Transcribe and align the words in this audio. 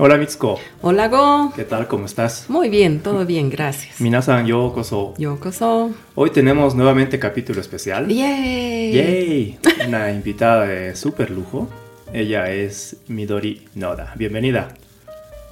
Hola 0.00 0.16
Mitsuko. 0.16 0.60
Hola 0.80 1.08
Go. 1.08 1.52
¿Qué 1.56 1.64
tal? 1.64 1.88
¿Cómo 1.88 2.06
estás? 2.06 2.48
Muy 2.48 2.68
bien, 2.68 3.00
todo 3.00 3.26
bien, 3.26 3.50
gracias. 3.50 4.00
Minasan 4.00 4.46
yokoso. 4.46 5.14
Yokoso. 5.18 5.90
Hoy 6.14 6.30
tenemos 6.30 6.76
nuevamente 6.76 7.18
capítulo 7.18 7.60
especial. 7.60 8.06
¡Yay! 8.06 8.92
¡Yay! 8.92 9.58
Una 9.88 10.12
invitada 10.12 10.66
de 10.66 10.94
super 10.94 11.30
lujo. 11.30 11.68
Ella 12.12 12.48
es 12.48 12.98
Midori 13.08 13.66
Noda. 13.74 14.14
Bienvenida. 14.16 14.68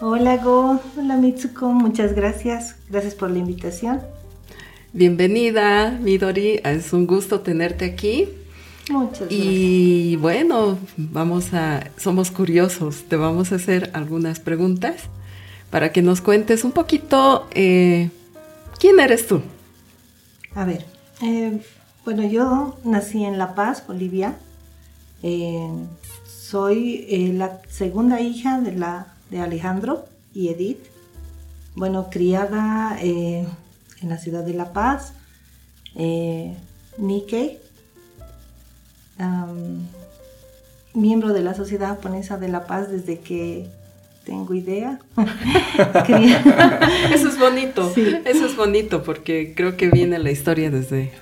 Hola 0.00 0.36
Go, 0.36 0.80
hola 0.96 1.16
Mitsuko, 1.16 1.70
muchas 1.70 2.14
gracias. 2.14 2.76
Gracias 2.88 3.16
por 3.16 3.32
la 3.32 3.40
invitación. 3.40 4.00
Bienvenida, 4.92 5.90
Midori. 5.90 6.60
Es 6.62 6.92
un 6.92 7.08
gusto 7.08 7.40
tenerte 7.40 7.84
aquí. 7.84 8.28
Muchas 8.90 9.20
gracias. 9.20 9.40
Y 9.40 10.16
bueno, 10.16 10.78
vamos 10.96 11.52
a, 11.54 11.90
somos 11.96 12.30
curiosos, 12.30 13.04
te 13.08 13.16
vamos 13.16 13.52
a 13.52 13.56
hacer 13.56 13.90
algunas 13.94 14.38
preguntas 14.38 15.08
para 15.70 15.92
que 15.92 16.02
nos 16.02 16.20
cuentes 16.20 16.64
un 16.64 16.72
poquito 16.72 17.48
eh, 17.52 18.10
quién 18.78 19.00
eres 19.00 19.26
tú. 19.26 19.42
A 20.54 20.64
ver, 20.64 20.86
eh, 21.22 21.60
bueno, 22.04 22.22
yo 22.22 22.78
nací 22.84 23.24
en 23.24 23.38
La 23.38 23.54
Paz, 23.54 23.84
Bolivia. 23.86 24.36
Eh, 25.22 25.68
soy 26.24 27.32
la 27.32 27.60
segunda 27.68 28.20
hija 28.20 28.60
de, 28.60 28.72
la, 28.72 29.14
de 29.30 29.40
Alejandro 29.40 30.06
y 30.32 30.48
Edith. 30.48 30.78
Bueno, 31.74 32.08
criada 32.08 32.96
en 33.02 33.48
la 34.00 34.16
ciudad 34.16 34.44
de 34.44 34.54
La 34.54 34.72
Paz, 34.72 35.12
Nikkei, 36.96 37.58
miembro 40.94 41.32
de 41.32 41.42
la 41.42 41.54
Sociedad 41.54 41.88
Japonesa 41.88 42.38
de 42.38 42.48
La 42.48 42.66
Paz 42.66 42.90
desde 42.90 43.18
que 43.20 43.68
tengo 44.24 44.54
idea. 44.54 44.98
Eso 47.14 47.28
es 47.28 47.38
bonito, 47.38 47.92
Sí. 47.94 48.16
eso 48.24 48.46
es 48.46 48.56
bonito 48.56 49.02
porque 49.02 49.54
creo 49.56 49.76
que 49.76 49.88
viene 49.88 50.18
la 50.18 50.30
historia 50.30 50.70
desde 50.70 51.12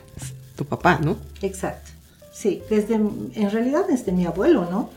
tu 0.57 0.65
papá, 0.65 0.99
¿no? 1.03 1.17
Exacto. 1.43 1.91
Sí, 2.33 2.63
desde, 2.69 2.95
en 2.95 3.51
realidad 3.51 3.83
desde 3.89 4.11
mi 4.11 4.25
abuelo, 4.27 4.67
¿no? 4.71 4.91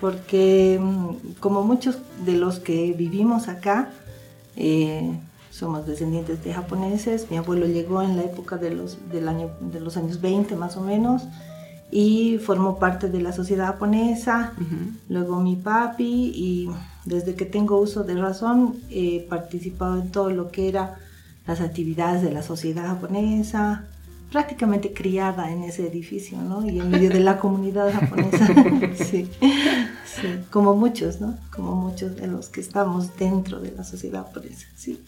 Porque 0.00 0.78
mm, 0.80 1.34
como 1.40 1.62
muchos 1.62 1.98
de 2.26 2.32
los 2.32 2.58
que 2.58 2.92
vivimos 2.92 3.48
acá, 3.48 3.90
eh, 4.56 5.12
somos 5.50 5.86
descendientes 5.86 6.42
de 6.44 6.52
japoneses. 6.52 7.30
Mi 7.30 7.36
abuelo 7.38 7.66
llegó 7.66 8.02
en 8.02 8.16
la 8.16 8.24
época 8.24 8.56
de 8.58 8.70
los, 8.70 8.98
del 9.10 9.28
año, 9.28 9.50
de 9.60 9.80
los 9.80 9.96
años 9.96 10.20
20 10.20 10.56
más 10.56 10.76
o 10.76 10.80
menos 10.82 11.22
y 11.94 12.38
formó 12.38 12.80
parte 12.80 13.08
de 13.08 13.22
la 13.22 13.32
sociedad 13.32 13.66
japonesa. 13.66 14.52
Luego 15.08 15.40
mi 15.40 15.54
papi 15.54 16.32
y 16.34 16.68
desde 17.04 17.36
que 17.36 17.44
tengo 17.44 17.80
uso 17.80 18.02
de 18.02 18.16
razón 18.16 18.80
he 18.90 19.20
participado 19.20 20.00
en 20.00 20.10
todo 20.10 20.30
lo 20.30 20.50
que 20.50 20.68
era 20.68 20.96
las 21.46 21.60
actividades 21.60 22.20
de 22.20 22.32
la 22.32 22.42
sociedad 22.42 22.88
japonesa, 22.88 23.84
prácticamente 24.32 24.92
criada 24.92 25.52
en 25.52 25.62
ese 25.62 25.86
edificio, 25.86 26.36
¿no? 26.38 26.68
Y 26.68 26.80
en 26.80 26.90
medio 26.90 27.10
de 27.10 27.20
la 27.20 27.38
comunidad 27.38 27.92
japonesa, 27.92 28.44
sí, 28.96 29.30
sí, 29.40 30.28
como 30.50 30.74
muchos, 30.74 31.20
¿no? 31.20 31.38
Como 31.54 31.76
muchos 31.76 32.16
de 32.16 32.26
los 32.26 32.48
que 32.48 32.60
estamos 32.60 33.16
dentro 33.16 33.60
de 33.60 33.70
la 33.70 33.84
sociedad 33.84 34.24
japonesa, 34.24 34.66
sí. 34.74 35.00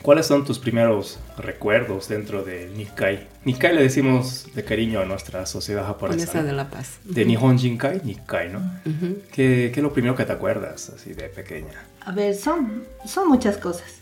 ¿Cuáles 0.00 0.26
son 0.26 0.44
tus 0.44 0.58
primeros 0.58 1.18
recuerdos 1.36 2.08
dentro 2.08 2.42
del 2.42 2.76
Nikkei? 2.76 3.28
Nikkei 3.44 3.74
le 3.74 3.82
decimos 3.82 4.46
de 4.54 4.64
cariño 4.64 5.00
a 5.00 5.04
nuestra 5.04 5.44
sociedad 5.46 5.84
japonesa. 5.86 6.26
Japonesa 6.26 6.42
de 6.48 6.52
la 6.56 6.70
paz. 6.70 6.98
De 7.04 7.24
Nihon 7.24 7.58
Jinkai, 7.58 8.00
Nikkei, 8.02 8.48
¿no? 8.50 8.58
Ujú. 8.84 9.18
¿Qué, 9.32 9.70
qué 9.72 9.80
es 9.80 9.82
lo 9.82 9.92
primero 9.92 10.16
que 10.16 10.24
te 10.24 10.32
acuerdas 10.32 10.90
así 10.90 11.12
de 11.12 11.28
pequeña? 11.28 11.84
A 12.00 12.10
ver, 12.12 12.34
son, 12.34 12.82
son 13.04 13.28
muchas 13.28 13.58
cosas. 13.58 14.00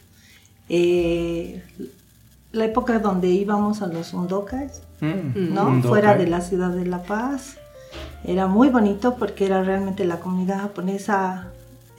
Eh, 0.69 1.63
la 2.53 2.65
época 2.65 2.99
donde 2.99 3.29
íbamos 3.29 3.83
a 3.83 3.87
los 3.87 4.13
undokas, 4.15 4.83
Mm, 5.03 5.55
¿no? 5.55 5.67
un 5.67 5.83
Fuera 5.83 6.15
de 6.15 6.27
la 6.27 6.43
ciudad 6.43 6.69
de 6.71 6.85
La 6.85 7.03
Paz. 7.03 7.57
Era 8.23 8.47
muy 8.49 8.69
bonito 8.69 9.17
porque 9.17 9.47
era 9.47 9.63
realmente 9.65 10.05
la 10.05 10.21
comunidad 10.21 10.59
japonesa 10.61 11.49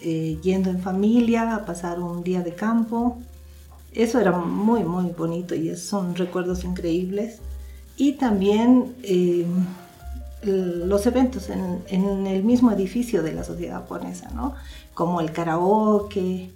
eh, 0.02 0.38
yendo 0.44 0.70
en 0.70 0.80
familia 0.82 1.56
a 1.56 1.66
pasar 1.66 2.00
un 2.00 2.24
día 2.24 2.42
de 2.42 2.54
campo. 2.54 3.20
Eso 3.94 4.20
era 4.20 4.32
muy, 4.32 4.84
muy 4.84 5.12
bonito 5.12 5.56
y 5.56 5.76
son 5.76 6.16
recuerdos 6.16 6.64
increíbles. 6.64 7.40
Y 7.98 8.14
también 8.14 8.96
eh, 9.04 9.46
los 10.44 11.06
eventos 11.06 11.50
en, 11.50 11.84
en 11.88 12.26
el 12.26 12.44
mismo 12.44 12.72
edificio 12.72 13.22
de 13.22 13.34
la 13.34 13.44
sociedad 13.44 13.82
japonesa, 13.82 14.30
¿no? 14.34 14.56
Como 14.94 15.22
el 15.22 15.32
karaoke, 15.32 16.52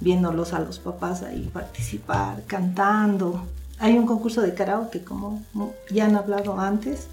viéndolos 0.00 0.52
a 0.52 0.60
los 0.60 0.78
papás 0.78 1.22
ahí 1.22 1.48
participar, 1.52 2.42
cantando. 2.46 3.44
Hay 3.78 3.96
un 3.96 4.06
concurso 4.06 4.42
de 4.42 4.54
karaoke, 4.54 5.02
como 5.02 5.42
ya 5.90 6.06
han 6.06 6.16
hablado 6.16 6.58
antes. 6.58 7.06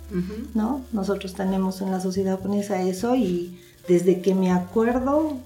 ¿no? 0.53 0.81
Nosotros 0.91 1.33
tenemos 1.33 1.81
en 1.81 1.91
la 1.91 2.01
sociedad 2.01 2.37
japonesa 2.37 2.81
eso 2.81 3.15
y 3.15 3.59
desde 3.87 4.21
que 4.21 4.35
me 4.35 4.51
acuerdo 4.51 5.37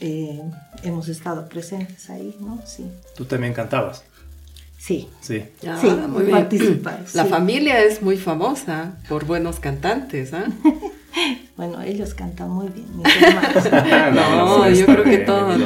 eh, 0.00 0.40
hemos 0.82 1.08
estado 1.08 1.48
presentes 1.48 2.10
ahí, 2.10 2.36
¿no? 2.40 2.60
Sí. 2.66 2.84
¿Tú 3.16 3.24
también 3.24 3.52
cantabas? 3.52 4.04
Sí. 4.78 5.08
Sí. 5.20 5.42
Ah, 5.66 5.78
Sí, 5.80 5.88
muy 5.88 6.24
bien. 6.24 6.82
La 7.14 7.24
sí. 7.24 7.30
familia 7.30 7.82
es 7.82 8.02
muy 8.02 8.18
famosa 8.18 8.96
por 9.08 9.24
buenos 9.24 9.60
cantantes, 9.60 10.32
¿ah? 10.34 10.46
Bueno, 11.56 11.80
ellos 11.82 12.12
cantan 12.14 12.50
muy 12.50 12.68
bien, 12.68 12.86
mis 12.96 13.22
hermanos. 13.22 14.14
No, 14.14 14.68
yo 14.68 14.86
creo 14.86 15.04
que 15.04 15.18
todos. 15.18 15.58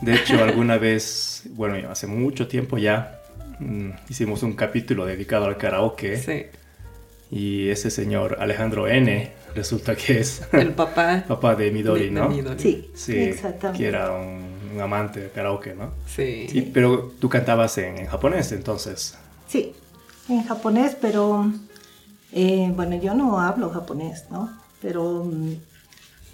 De 0.00 0.14
hecho, 0.14 0.42
alguna 0.42 0.78
vez, 0.78 1.42
bueno, 1.50 1.90
hace 1.90 2.06
mucho 2.06 2.46
tiempo 2.48 2.78
ya, 2.78 3.20
mm, 3.58 3.90
hicimos 4.08 4.42
un 4.44 4.54
capítulo 4.54 5.04
dedicado 5.04 5.46
al 5.46 5.56
karaoke 5.56 6.16
Sí. 6.16 6.46
Y 7.32 7.70
ese 7.70 7.90
señor 7.90 8.36
Alejandro 8.40 8.86
N 8.86 9.32
resulta 9.54 9.96
que 9.96 10.20
es 10.20 10.42
El 10.52 10.72
papá. 10.74 11.24
papá 11.28 11.54
de 11.56 11.70
Midori, 11.70 12.02
de- 12.02 12.06
de 12.10 12.12
¿no? 12.12 12.28
Midori. 12.28 12.60
Sí, 12.62 12.90
Sí, 12.94 13.16
exactamente. 13.18 13.82
que 13.82 13.88
era 13.88 14.12
un, 14.12 14.44
un 14.74 14.80
amante 14.80 15.20
del 15.20 15.30
karaoke, 15.32 15.74
¿no? 15.74 15.90
Sí. 16.06 16.70
Pero 16.74 17.10
tú 17.18 17.28
cantabas 17.28 17.76
en, 17.78 17.96
en 17.98 18.06
japonés 18.06 18.52
entonces. 18.52 19.16
Sí, 19.48 19.72
en 20.28 20.44
japonés, 20.44 20.94
pero 21.00 21.50
eh, 22.32 22.70
bueno, 22.76 22.96
yo 22.96 23.14
no 23.14 23.40
hablo 23.40 23.70
japonés, 23.70 24.24
¿no? 24.30 24.50
Pero 24.82 25.24
mm, 25.24 25.52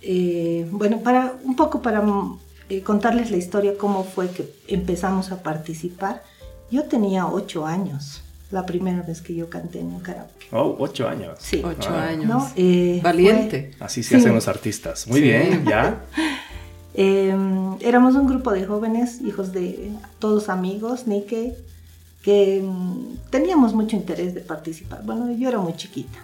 eh, 0.02 0.66
bueno, 0.70 1.00
para 1.00 1.34
un 1.44 1.56
poco 1.56 1.80
para 1.82 2.00
mm, 2.02 2.38
eh, 2.70 2.82
contarles 2.82 3.30
la 3.30 3.36
historia, 3.36 3.76
cómo 3.78 4.04
fue 4.04 4.30
que 4.30 4.52
empezamos 4.68 5.30
a 5.32 5.42
participar. 5.42 6.22
Yo 6.70 6.84
tenía 6.84 7.26
ocho 7.26 7.66
años, 7.66 8.22
la 8.50 8.64
primera 8.66 9.02
vez 9.02 9.20
que 9.20 9.34
yo 9.34 9.50
canté 9.50 9.80
en 9.80 9.86
un 9.88 10.00
karaoke. 10.00 10.46
Oh, 10.52 10.76
ocho 10.78 11.06
años. 11.08 11.38
Sí. 11.40 11.60
Ocho 11.64 11.90
Ah. 11.92 12.04
años. 12.08 12.26
¿no? 12.26 12.50
Eh, 12.56 13.00
Valiente. 13.02 13.72
Así 13.80 14.02
se 14.02 14.10
Sí. 14.10 14.16
hacen 14.16 14.34
los 14.34 14.48
artistas. 14.48 15.06
Muy 15.06 15.18
Sí. 15.20 15.24
bien, 15.26 15.64
ya. 15.66 16.04
Eh, 17.00 17.32
éramos 17.80 18.16
un 18.16 18.26
grupo 18.26 18.50
de 18.50 18.64
jóvenes, 18.66 19.20
hijos 19.20 19.52
de 19.52 19.92
todos 20.18 20.48
amigos, 20.48 21.06
Nikkei, 21.06 21.54
que 22.22 22.60
mm, 22.64 23.30
teníamos 23.30 23.72
mucho 23.72 23.94
interés 23.94 24.34
de 24.34 24.40
participar. 24.40 25.04
Bueno, 25.04 25.30
yo 25.30 25.48
era 25.48 25.58
muy 25.58 25.74
chiquita. 25.76 26.18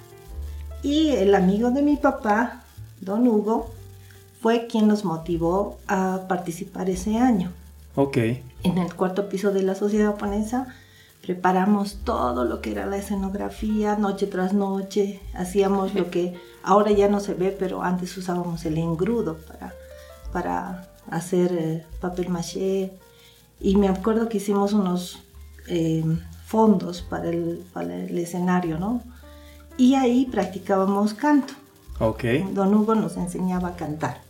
Y 0.82 1.10
el 1.10 1.34
amigo 1.36 1.70
de 1.70 1.80
mi 1.82 1.96
papá, 1.96 2.64
don 3.00 3.28
Hugo, 3.28 3.70
fue 4.42 4.66
quien 4.66 4.88
nos 4.88 5.04
motivó 5.04 5.78
a 5.86 6.22
participar 6.28 6.91
ese 6.91 7.18
año. 7.18 7.52
Ok. 7.94 8.16
En 8.64 8.78
el 8.78 8.92
cuarto 8.94 9.28
piso 9.28 9.52
de 9.52 9.62
la 9.62 9.76
sociedad 9.76 10.10
japonesa 10.12 10.66
preparamos 11.24 12.00
todo 12.04 12.44
lo 12.44 12.60
que 12.60 12.72
era 12.72 12.84
la 12.84 12.98
escenografía, 12.98 13.96
noche 13.96 14.26
tras 14.26 14.52
noche. 14.52 15.20
Hacíamos 15.32 15.94
lo 15.94 16.10
que 16.10 16.34
ahora 16.62 16.91
ya 16.91 17.09
no 17.09 17.21
se 17.21 17.32
ve, 17.32 17.56
pero 17.59 17.82
antes 17.82 18.15
usábamos 18.18 18.65
el 18.66 18.76
engrudo 18.76 19.38
para, 19.38 19.72
para 20.32 20.88
hacer 21.10 21.53
eh, 21.53 21.86
papel 22.00 22.28
maché. 22.28 22.92
Y 23.59 23.76
me 23.76 23.88
acuerdo 23.88 24.28
que 24.28 24.36
hicimos 24.36 24.74
unos 24.74 25.22
eh, 25.66 26.04
fondos 26.44 27.00
para 27.00 27.30
el, 27.30 27.65
para 27.72 27.94
el 27.94 28.18
escenario, 28.18 28.78
¿no? 28.78 29.03
Y 29.78 29.94
ahí 29.94 30.27
practicábamos 30.27 31.15
canto. 31.15 31.54
Ok. 32.00 32.24
Don 32.53 32.74
Hugo 32.74 32.94
nos 32.94 33.16
enseñaba 33.16 33.68
a 33.68 33.77
cantar. 33.77 34.20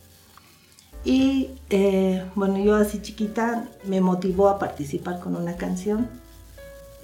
Y 1.04 1.50
eh, 1.70 2.24
bueno, 2.36 2.58
yo 2.58 2.76
así 2.76 3.02
chiquita 3.02 3.68
me 3.84 4.00
motivó 4.00 4.48
a 4.48 4.58
participar 4.60 5.18
con 5.18 5.34
una 5.34 5.56
canción. 5.56 6.08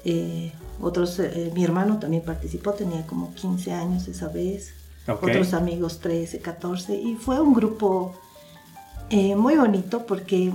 Eh, 0.04 0.52
otros, 0.80 1.18
eh, 1.18 1.50
mi 1.54 1.64
hermano 1.64 1.98
también 1.98 2.22
participó, 2.22 2.72
tenía 2.72 3.06
como 3.06 3.34
15 3.34 3.72
años 3.72 4.08
esa 4.08 4.28
vez. 4.28 4.74
Otros 5.06 5.54
amigos 5.54 6.00
13, 6.00 6.38
14. 6.40 6.94
Y 6.94 7.16
fue 7.16 7.40
un 7.40 7.52
grupo 7.52 8.14
eh, 9.10 9.34
muy 9.34 9.56
bonito 9.56 10.06
porque 10.06 10.52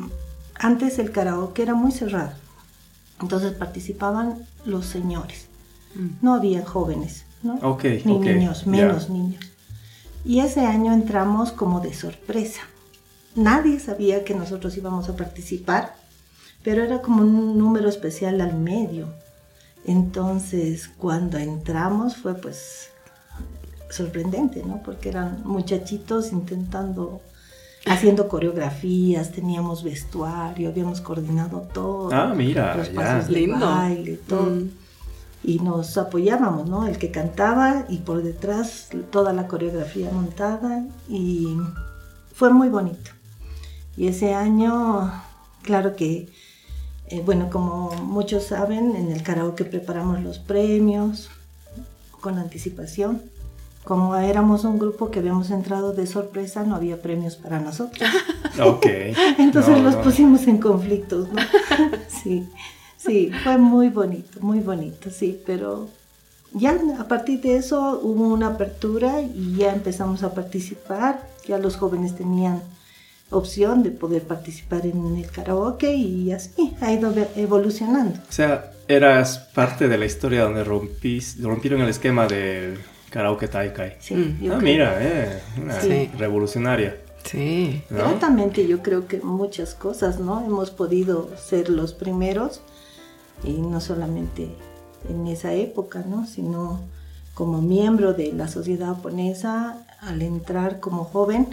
antes 0.56 0.97
el 1.00 1.12
karaoke 1.12 1.63
era 1.63 1.75
muy 1.75 1.92
cerrado. 1.92 2.33
Entonces 3.21 3.53
participaban 3.53 4.45
los 4.65 4.86
señores. 4.86 5.48
Mm. 5.95 6.07
No 6.21 6.33
había 6.33 6.65
jóvenes, 6.65 7.25
Ni 8.06 8.19
niños, 8.19 8.65
menos 8.65 9.09
niños. 9.09 9.44
Y 10.24 10.39
ese 10.39 10.62
año 10.62 10.94
entramos 10.94 11.51
como 11.51 11.81
de 11.81 11.94
sorpresa. 11.94 12.62
nadie 13.36 13.80
sabía 13.81 14.24
que 14.24 14.33
nosotros 14.33 14.77
íbamos 14.77 15.09
a 15.09 15.15
participar, 15.18 15.94
pero 16.63 16.83
era 16.83 17.01
como 17.01 17.21
un 17.21 17.57
número 17.57 17.89
especial 17.89 18.39
al 18.39 18.56
medio. 18.56 19.13
Entonces, 19.85 20.89
cuando 20.97 21.37
entramos 21.37 22.17
fue 22.17 22.33
pues 22.33 22.89
sorprendente, 23.89 24.63
¿no? 24.65 24.81
Porque 24.83 25.09
eran 25.09 25.41
muchachitos 25.45 26.31
intentando, 26.31 27.21
haciendo 27.85 28.27
coreografías, 28.27 29.31
teníamos 29.31 29.83
vestuario, 29.83 30.69
habíamos 30.69 31.01
coordinado 31.01 31.67
todo. 31.73 32.09
Ah, 32.11 32.33
mira, 32.35 32.75
los 32.75 32.91
ya. 32.91 32.95
pasos 32.95 33.27
de 33.29 33.39
Lindo. 33.41 33.65
baile, 33.65 34.17
todo. 34.27 34.49
Mm. 34.49 34.69
Y 35.43 35.59
nos 35.59 35.95
apoyábamos, 35.99 36.67
¿no? 36.67 36.88
El 36.88 36.97
que 36.97 37.11
cantaba 37.11 37.85
y 37.88 37.99
por 37.99 38.23
detrás 38.23 38.89
toda 39.11 39.31
la 39.31 39.47
coreografía 39.47 40.09
montada 40.09 40.83
y 41.07 41.55
fue 42.33 42.49
muy 42.51 42.69
bonito. 42.69 43.11
Y 43.95 44.07
ese 44.07 44.33
año, 44.33 45.13
claro 45.61 45.95
que, 45.95 46.29
eh, 47.09 47.21
bueno, 47.25 47.49
como 47.51 47.91
muchos 48.03 48.45
saben, 48.45 48.95
en 48.95 49.11
el 49.11 49.21
karaoke 49.23 49.63
preparamos 49.65 50.21
los 50.23 50.39
premios 50.39 51.29
con 52.21 52.37
anticipación. 52.39 53.21
Como 53.83 54.15
éramos 54.15 54.63
un 54.63 54.79
grupo 54.79 55.11
que 55.11 55.19
habíamos 55.19 55.51
entrado 55.51 55.93
de 55.93 56.07
sorpresa, 56.07 56.63
no 56.63 56.75
había 56.75 57.01
premios 57.01 57.35
para 57.35 57.59
nosotros. 57.59 58.09
Ok. 58.63 58.85
Entonces 59.37 59.75
No, 59.77 59.83
los 59.83 59.95
no. 59.97 60.01
pusimos 60.01 60.47
en 60.47 60.59
conflictos, 60.59 61.27
¿no? 61.27 61.41
sí, 62.07 62.47
sí, 62.97 63.29
fue 63.43 63.57
muy 63.57 63.89
bonito, 63.89 64.39
muy 64.39 64.61
bonito, 64.61 65.09
sí, 65.09 65.41
pero 65.45 65.89
ya 66.53 66.79
a 66.97 67.03
partir 67.09 67.41
de 67.41 67.57
eso 67.57 67.99
hubo 68.01 68.29
una 68.29 68.47
apertura 68.47 69.21
y 69.21 69.55
ya 69.57 69.73
empezamos 69.73 70.23
a 70.23 70.33
participar, 70.33 71.27
ya 71.45 71.57
los 71.57 71.75
jóvenes 71.75 72.15
tenían 72.15 72.61
opción 73.35 73.83
de 73.83 73.91
poder 73.91 74.23
participar 74.23 74.85
en 74.85 75.17
el 75.17 75.29
karaoke 75.29 75.93
y 75.93 76.31
así 76.31 76.73
ha 76.81 76.91
ido 76.91 77.13
evolucionando. 77.35 78.19
O 78.29 78.31
sea, 78.31 78.71
eras 78.87 79.39
parte 79.53 79.87
de 79.87 79.97
la 79.97 80.05
historia 80.05 80.43
donde 80.43 80.63
rompís, 80.63 81.41
rompieron 81.41 81.81
el 81.81 81.89
esquema 81.89 82.27
del 82.27 82.77
karaoke 83.09 83.47
taikai. 83.47 83.95
Sí, 83.99 84.15
Mm. 84.15 84.41
yo 84.43 84.53
Ah, 84.55 84.57
creo- 84.59 84.71
mira, 84.73 84.97
eh, 85.01 85.41
una 85.61 85.79
Sí. 85.81 86.09
revolucionaria. 86.17 86.97
Sí. 87.23 87.81
¿no? 87.89 87.97
Gratamente 87.97 88.67
yo 88.67 88.83
creo 88.83 89.07
que 89.07 89.19
muchas 89.21 89.73
cosas, 89.73 90.19
¿no? 90.19 90.45
Hemos 90.45 90.69
podido 90.69 91.29
ser 91.38 91.69
los 91.69 91.93
primeros 91.93 92.61
y 93.43 93.53
no 93.53 93.81
solamente 93.81 94.47
en 95.09 95.25
esa 95.27 95.53
época, 95.53 96.03
¿no? 96.07 96.27
Sino 96.27 96.81
como 97.33 97.61
miembro 97.61 98.13
de 98.13 98.31
la 98.31 98.47
sociedad 98.47 98.93
japonesa, 98.95 99.77
al 100.01 100.21
entrar 100.21 100.79
como 100.79 101.03
joven, 101.03 101.47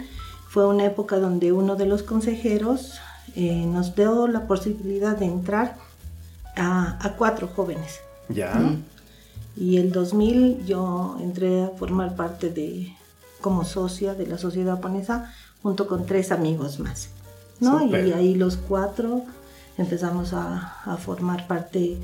fue 0.53 0.67
una 0.67 0.85
época 0.85 1.17
donde 1.17 1.51
uno 1.51 1.75
de 1.75 1.87
los 1.87 2.03
consejeros 2.03 2.99
eh, 3.35 3.65
nos 3.65 3.95
dio 3.95 4.27
la 4.27 4.45
posibilidad 4.45 5.17
de 5.17 5.25
entrar 5.25 5.77
a, 6.55 7.03
a 7.03 7.15
cuatro 7.15 7.47
jóvenes. 7.47 8.01
Ya. 8.29 8.53
Mm. 8.53 8.83
Y 9.57 9.77
el 9.77 9.91
2000 9.91 10.63
yo 10.67 11.17
entré 11.19 11.63
a 11.63 11.69
formar 11.69 12.15
parte 12.15 12.51
de, 12.51 12.93
como 13.41 13.65
socia 13.65 14.13
de 14.13 14.27
la 14.27 14.37
sociedad 14.37 14.75
japonesa 14.75 15.33
junto 15.63 15.87
con 15.87 16.05
tres 16.05 16.31
amigos 16.31 16.79
más. 16.79 17.09
¿no? 17.59 17.83
Y 17.87 18.11
ahí 18.11 18.35
los 18.35 18.55
cuatro 18.57 19.23
empezamos 19.79 20.33
a, 20.33 20.81
a 20.85 20.97
formar 20.97 21.47
parte, 21.47 21.97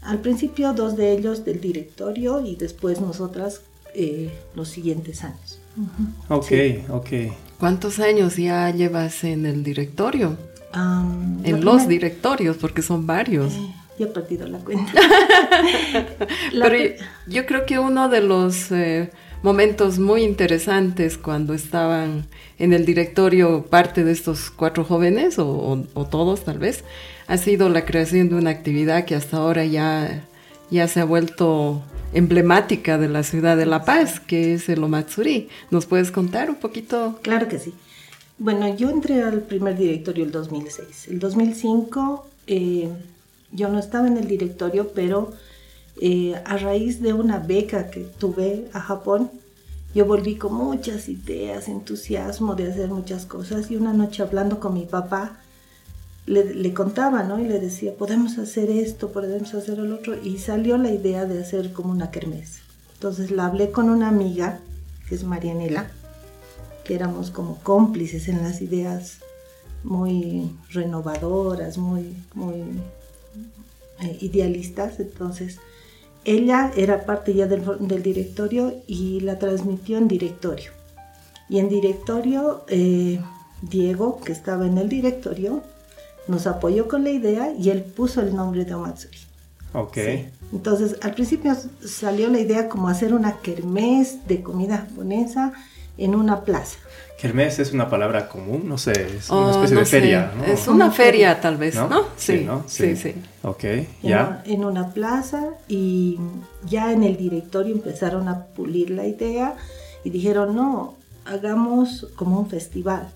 al 0.00 0.20
principio 0.20 0.72
dos 0.72 0.96
de 0.96 1.12
ellos 1.12 1.44
del 1.44 1.60
directorio 1.60 2.40
y 2.40 2.56
después 2.56 3.02
nosotras 3.02 3.60
eh, 3.94 4.32
los 4.54 4.68
siguientes 4.68 5.22
años. 5.22 5.58
Ujú. 5.76 6.34
Ok, 6.38 6.46
Sí. 6.48 6.84
ok. 6.88 7.49
¿Cuántos 7.60 7.98
años 8.00 8.36
ya 8.36 8.70
llevas 8.70 9.22
en 9.22 9.46
el 9.46 9.62
directorio? 9.62 10.36
En 10.72 11.64
los 11.64 11.82
primera- 11.82 11.86
directorios, 11.86 12.56
porque 12.56 12.80
son 12.82 13.06
varios. 13.06 13.52
Eh, 13.54 13.74
ya 13.98 14.06
he 14.06 14.08
perdido 14.08 14.48
la 14.48 14.58
cuenta. 14.58 14.92
La 16.52 16.66
Pero 16.68 16.94
yo 17.26 17.44
creo 17.46 17.66
que 17.66 17.78
uno 17.78 18.08
de 18.08 18.20
los 18.22 18.72
eh, 18.72 19.10
momentos 19.42 19.98
muy 19.98 20.22
interesantes 20.22 21.18
cuando 21.18 21.54
estaban 21.54 22.26
en 22.58 22.72
el 22.72 22.86
directorio 22.86 23.66
parte 23.66 24.04
de 24.04 24.12
estos 24.12 24.50
cuatro 24.50 24.84
jóvenes, 24.84 25.38
o, 25.38 25.48
o- 25.48 25.86
o 25.94 26.06
todos 26.06 26.44
tal 26.44 26.58
vez, 26.58 26.84
ha 27.26 27.36
sido 27.36 27.68
la 27.68 27.84
creación 27.84 28.28
de 28.30 28.36
una 28.36 28.50
actividad 28.50 29.04
que 29.04 29.14
hasta 29.16 29.36
ahora 29.36 29.64
ya, 29.64 30.24
ya 30.70 30.88
se 30.88 31.00
ha 31.00 31.04
vuelto 31.04 31.82
emblemática 32.12 32.98
de 32.98 33.08
la 33.08 33.22
ciudad 33.22 33.56
de 33.56 33.66
La 33.66 33.84
Paz, 33.84 34.20
que 34.20 34.54
es 34.54 34.68
el 34.68 34.82
Omatsuri. 34.82 35.48
¿Nos 35.70 35.86
puedes 35.86 36.10
contar 36.10 36.50
un 36.50 36.56
poquito? 36.56 37.18
Claro 37.22 37.48
que 37.48 37.58
sí. 37.58 37.74
Bueno, 38.38 38.74
yo 38.74 38.90
entré 38.90 39.22
al 39.22 39.42
primer 39.42 39.76
directorio 39.76 40.24
el 40.24 40.32
2006. 40.32 41.08
El 41.08 41.18
2005 41.18 42.26
eh, 42.46 42.88
yo 43.52 43.68
no 43.68 43.78
estaba 43.78 44.06
en 44.06 44.16
el 44.16 44.26
directorio, 44.26 44.92
pero 44.94 45.32
eh, 46.00 46.40
a 46.44 46.56
raíz 46.56 47.02
de 47.02 47.12
una 47.12 47.38
beca 47.38 47.90
que 47.90 48.00
tuve 48.00 48.66
a 48.72 48.80
Japón, 48.80 49.30
yo 49.94 50.06
volví 50.06 50.36
con 50.36 50.54
muchas 50.54 51.08
ideas, 51.08 51.68
entusiasmo 51.68 52.54
de 52.54 52.70
hacer 52.70 52.88
muchas 52.88 53.26
cosas 53.26 53.70
y 53.70 53.76
una 53.76 53.92
noche 53.92 54.22
hablando 54.22 54.60
con 54.60 54.74
mi 54.74 54.86
papá, 54.86 55.40
le, 56.30 56.54
le 56.54 56.72
contaba, 56.72 57.24
¿no? 57.24 57.40
Y 57.40 57.48
le 57.48 57.58
decía, 57.58 57.94
podemos 57.94 58.38
hacer 58.38 58.70
esto, 58.70 59.10
podemos 59.10 59.52
hacer 59.54 59.80
el 59.80 59.92
otro. 59.92 60.14
Y 60.22 60.38
salió 60.38 60.78
la 60.78 60.90
idea 60.90 61.26
de 61.26 61.40
hacer 61.40 61.72
como 61.72 61.90
una 61.90 62.10
kermés. 62.10 62.60
Entonces 62.94 63.30
la 63.30 63.46
hablé 63.46 63.70
con 63.70 63.90
una 63.90 64.08
amiga, 64.08 64.60
que 65.08 65.16
es 65.16 65.24
Marianela, 65.24 65.90
que 66.84 66.94
éramos 66.94 67.30
como 67.30 67.56
cómplices 67.62 68.28
en 68.28 68.42
las 68.42 68.62
ideas 68.62 69.18
muy 69.82 70.50
renovadoras, 70.70 71.78
muy, 71.78 72.14
muy 72.34 72.62
eh, 74.00 74.18
idealistas. 74.20 75.00
Entonces, 75.00 75.58
ella 76.24 76.70
era 76.76 77.06
parte 77.06 77.34
ya 77.34 77.46
del, 77.46 78.02
directorio 78.02 78.74
y 78.86 79.20
la 79.20 79.38
transmitió 79.38 79.98
en 79.98 80.06
directorio. 80.06 80.70
Y 81.48 81.58
en 81.58 81.68
directorio, 81.68 82.64
eh, 82.68 83.20
Diego, 83.62 84.20
que 84.20 84.32
estaba 84.32 84.66
en 84.66 84.78
el 84.78 84.88
directorio, 84.88 85.62
nos 86.28 86.46
apoyó 86.46 86.88
con 86.88 87.04
la 87.04 87.10
idea 87.10 87.52
y 87.58 87.70
él 87.70 87.82
puso 87.82 88.20
el 88.20 88.34
nombre 88.34 88.64
de 88.64 88.74
Omatsuri. 88.74 89.18
Ok. 89.72 89.94
Sí. 89.94 90.24
Entonces, 90.52 90.96
al 91.02 91.14
principio 91.14 91.56
salió 91.84 92.28
la 92.28 92.40
idea 92.40 92.68
como 92.68 92.88
hacer 92.88 93.14
una 93.14 93.38
kermés 93.38 94.26
de 94.26 94.42
comida 94.42 94.78
japonesa 94.78 95.52
en 95.96 96.14
una 96.14 96.40
plaza. 96.42 96.78
Kermés 97.20 97.58
es 97.58 97.72
una 97.72 97.90
palabra 97.90 98.28
común, 98.28 98.62
no 98.66 98.78
sé, 98.78 98.92
es 98.92 99.30
Oh, 99.30 99.42
una 99.42 99.50
especie 99.50 99.74
no 99.74 99.80
de 99.80 99.86
sé, 99.86 100.00
feria, 100.00 100.32
¿no? 100.36 100.44
Es 100.44 100.66
una 100.68 100.90
feria 100.90 101.38
tal 101.40 101.56
vez, 101.58 101.74
¿No? 101.74 101.86
¿no? 101.88 102.04
Sí, 102.16 102.44
¿no? 102.46 102.64
sí, 102.66 102.96
Sí. 102.96 103.12
sí. 103.12 103.14
Ok, 103.42 103.64
en, 103.64 103.86
ya. 104.02 104.42
en 104.46 104.64
una 104.64 104.88
plaza 104.88 105.44
y 105.68 106.18
ya 106.66 106.92
en 106.92 107.02
el 107.04 107.16
directorio 107.18 107.74
empezaron 107.74 108.26
a 108.28 108.46
pulir 108.46 108.90
la 108.90 109.06
idea 109.06 109.54
y 110.02 110.08
dijeron, 110.10 110.56
no, 110.56 110.94
hagamos 111.26 112.06
como 112.16 112.40
un 112.40 112.48
festival, 112.48 113.10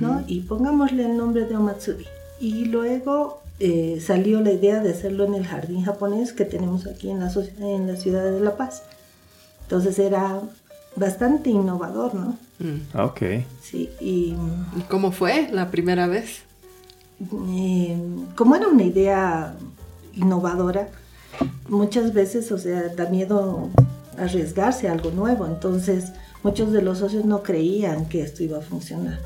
¿no? 0.00 0.24
Y 0.26 0.40
pongámosle 0.40 1.04
el 1.04 1.16
nombre 1.16 1.44
de 1.44 1.56
Omatsuri. 1.56 2.06
Y 2.40 2.66
luego 2.66 3.42
eh, 3.58 4.02
salió 4.04 4.40
la 4.40 4.52
idea 4.52 4.80
de 4.82 4.90
hacerlo 4.90 5.24
en 5.24 5.34
el 5.34 5.46
jardín 5.46 5.82
japonés 5.82 6.32
que 6.32 6.44
tenemos 6.44 6.86
aquí 6.86 7.10
en 7.10 7.20
la, 7.20 7.32
en 7.60 7.86
la 7.86 7.96
ciudad 7.96 8.24
de 8.30 8.40
La 8.40 8.56
Paz. 8.56 8.82
Entonces 9.62 9.98
era 9.98 10.40
bastante 10.94 11.50
innovador, 11.50 12.14
¿no? 12.14 12.36
Mm. 12.58 12.98
Ok. 12.98 13.22
Sí, 13.62 13.90
y 14.00 14.34
¿Y 14.76 14.80
cómo 14.88 15.12
fue 15.12 15.48
la 15.52 15.70
primera 15.70 16.06
vez? 16.06 16.42
eh, 17.48 17.96
como 18.34 18.56
era 18.56 18.68
una 18.68 18.82
idea 18.82 19.54
innovadora, 20.14 20.88
muchas 21.68 22.12
veces, 22.12 22.52
o 22.52 22.58
sea, 22.58 22.88
da 22.94 23.08
miedo 23.08 23.68
arriesgarse 24.18 24.88
a 24.88 24.92
algo 24.92 25.10
nuevo. 25.10 25.46
Entonces, 25.46 26.12
muchos 26.42 26.72
de 26.72 26.82
los 26.82 26.98
socios 26.98 27.24
no 27.24 27.42
creían 27.42 28.06
que 28.06 28.22
esto 28.22 28.42
iba 28.42 28.58
a 28.58 28.62
funcionar. 28.62 29.18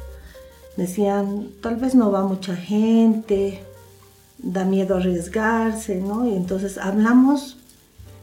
Decían, 0.76 1.48
tal 1.60 1.76
vez 1.76 1.94
no 1.94 2.10
va 2.10 2.22
mucha 2.22 2.56
gente, 2.56 3.62
da 4.38 4.64
miedo 4.64 4.96
arriesgarse, 4.96 5.96
¿no? 6.00 6.26
Y 6.26 6.34
entonces 6.34 6.78
hablamos 6.78 7.58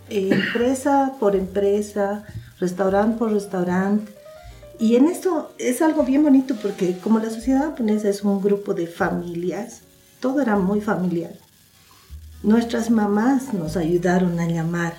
eh, 0.10 0.30
empresa 0.32 1.14
por 1.20 1.36
empresa, 1.36 2.24
restaurante 2.60 3.18
por 3.18 3.32
restaurante. 3.32 4.12
Y 4.80 4.96
en 4.96 5.08
esto 5.08 5.52
es 5.58 5.82
algo 5.82 6.04
bien 6.04 6.24
bonito 6.24 6.56
porque 6.62 6.98
como 7.00 7.20
la 7.20 7.30
sociedad 7.30 7.70
japonesa 7.70 8.10
es 8.10 8.24
un 8.24 8.42
grupo 8.42 8.74
de 8.74 8.88
familias, 8.88 9.82
todo 10.20 10.42
era 10.42 10.56
muy 10.56 10.82
familiar. 10.82 11.34
Nuestras 12.44 12.92
mamás 12.92 13.54
nos 13.54 13.76
ayudaron 13.76 14.40
a 14.40 14.48
llamar 14.48 14.94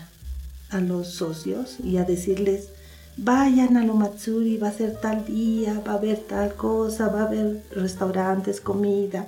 a 0.70 0.80
los 0.80 1.14
socios 1.14 1.76
y 1.82 1.96
a 1.96 2.04
decirles, 2.04 2.68
vayan 3.18 3.76
a 3.76 3.84
lo 3.84 3.94
Matsuri, 3.94 4.56
va 4.56 4.68
a 4.68 4.72
ser 4.72 5.00
tal 5.00 5.24
día, 5.26 5.82
va 5.86 5.92
a 5.92 5.96
haber 5.96 6.18
tal 6.18 6.54
cosa, 6.54 7.08
va 7.08 7.22
a 7.22 7.26
haber 7.26 7.62
restaurantes, 7.72 8.60
comida. 8.60 9.26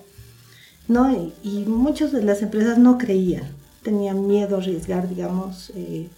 ¿no? 0.88 1.10
Y, 1.12 1.32
y 1.42 1.64
muchas 1.66 2.12
de 2.12 2.22
las 2.22 2.42
empresas 2.42 2.78
no 2.78 2.98
creían, 2.98 3.44
tenían 3.82 4.26
miedo 4.26 4.56
a 4.56 4.58
arriesgar, 4.60 5.08
digamos, 5.08 5.70
eh, 5.74 6.08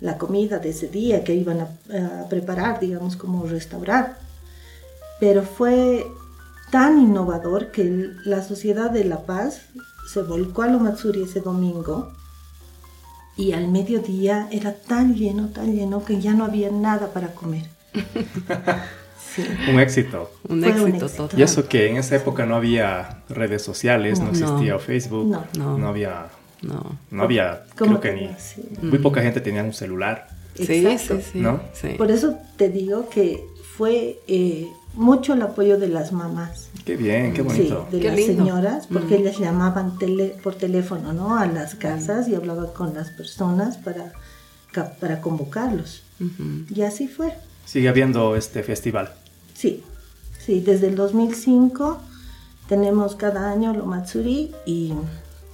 la 0.00 0.18
comida 0.18 0.58
de 0.58 0.70
ese 0.70 0.88
día 0.88 1.24
que 1.24 1.34
iban 1.34 1.60
a, 1.60 2.28
preparar, 2.28 2.80
digamos, 2.80 3.16
como 3.16 3.46
restaurar. 3.46 4.18
Pero 5.20 5.42
fue 5.42 6.06
tan 6.70 6.98
innovador 6.98 7.70
que 7.70 8.10
la 8.24 8.42
sociedad 8.42 8.90
de 8.90 9.04
La 9.04 9.26
Paz 9.26 9.62
se 10.12 10.22
volcó 10.22 10.62
a 10.62 10.68
lo 10.68 10.80
Matsuri 10.80 11.22
ese 11.22 11.40
domingo 11.40 12.12
y 13.36 13.52
al 13.52 13.68
mediodía 13.68 14.48
era 14.50 14.74
tan 14.74 15.14
lleno, 15.14 15.48
tan 15.48 15.74
lleno 15.74 16.04
que 16.04 16.20
ya 16.20 16.34
no 16.34 16.44
había 16.44 16.70
nada 16.70 17.12
para 17.12 17.28
comer. 17.28 17.64
Un 19.68 19.80
éxito. 19.80 20.30
Un 20.48 20.64
éxito, 20.64 21.08
total. 21.08 21.38
Y 21.38 21.42
eso 21.42 21.68
que 21.68 21.88
en 21.88 21.96
esa 21.96 22.16
época 22.16 22.46
no 22.46 22.56
había 22.56 23.22
redes 23.28 23.62
sociales, 23.62 24.20
no, 24.20 24.30
existía 24.30 24.78
Facebook, 24.78 25.26
no, 25.56 25.78
no, 25.78 25.88
había... 25.88 26.26
No, 26.62 26.98
no 27.10 27.22
había, 27.22 27.64
creo 27.74 28.00
que 28.00 28.12
ni... 28.12 28.86
Muy 28.86 28.98
poca 28.98 29.22
gente 29.22 29.40
tenía 29.40 29.62
un 29.62 29.72
celular. 29.72 30.28
Sí, 30.54 30.98
sí, 30.98 31.42
sí, 31.72 31.88
Por 31.96 32.10
eso 32.10 32.36
te 32.56 32.68
digo 32.68 33.08
que 33.08 33.42
fue 33.80 34.20
eh, 34.28 34.70
mucho 34.92 35.32
el 35.32 35.40
apoyo 35.40 35.78
de 35.78 35.88
las 35.88 36.12
mamás. 36.12 36.68
Qué 36.84 36.98
bien, 36.98 37.32
qué 37.32 37.40
bonito. 37.40 37.88
de 37.90 38.02
las 38.02 38.14
señoras, 38.14 38.86
porque 38.92 39.16
ellas 39.16 39.38
llamaban 39.38 39.96
tele, 39.96 40.36
por 40.42 40.54
teléfono, 40.54 41.14
¿no? 41.14 41.38
A 41.38 41.46
las 41.46 41.76
casas 41.76 42.28
y 42.28 42.34
hablaban 42.34 42.66
con 42.74 42.92
las 42.92 43.08
personas 43.08 43.78
para, 43.78 44.12
para 45.00 45.22
convocarlos. 45.22 46.02
Y 46.68 46.82
así 46.82 47.08
fue. 47.08 47.32
Sigue 47.64 47.88
habiendo 47.88 48.36
este 48.36 48.62
festival. 48.62 49.14
Sí, 49.54 49.82
sí, 50.38 50.60
desde 50.60 50.88
el 50.88 50.94
2005 50.96 52.02
tenemos 52.68 53.14
cada 53.14 53.50
año 53.50 53.72
lo 53.72 53.86
Matsuri 53.86 54.52
y 54.66 54.92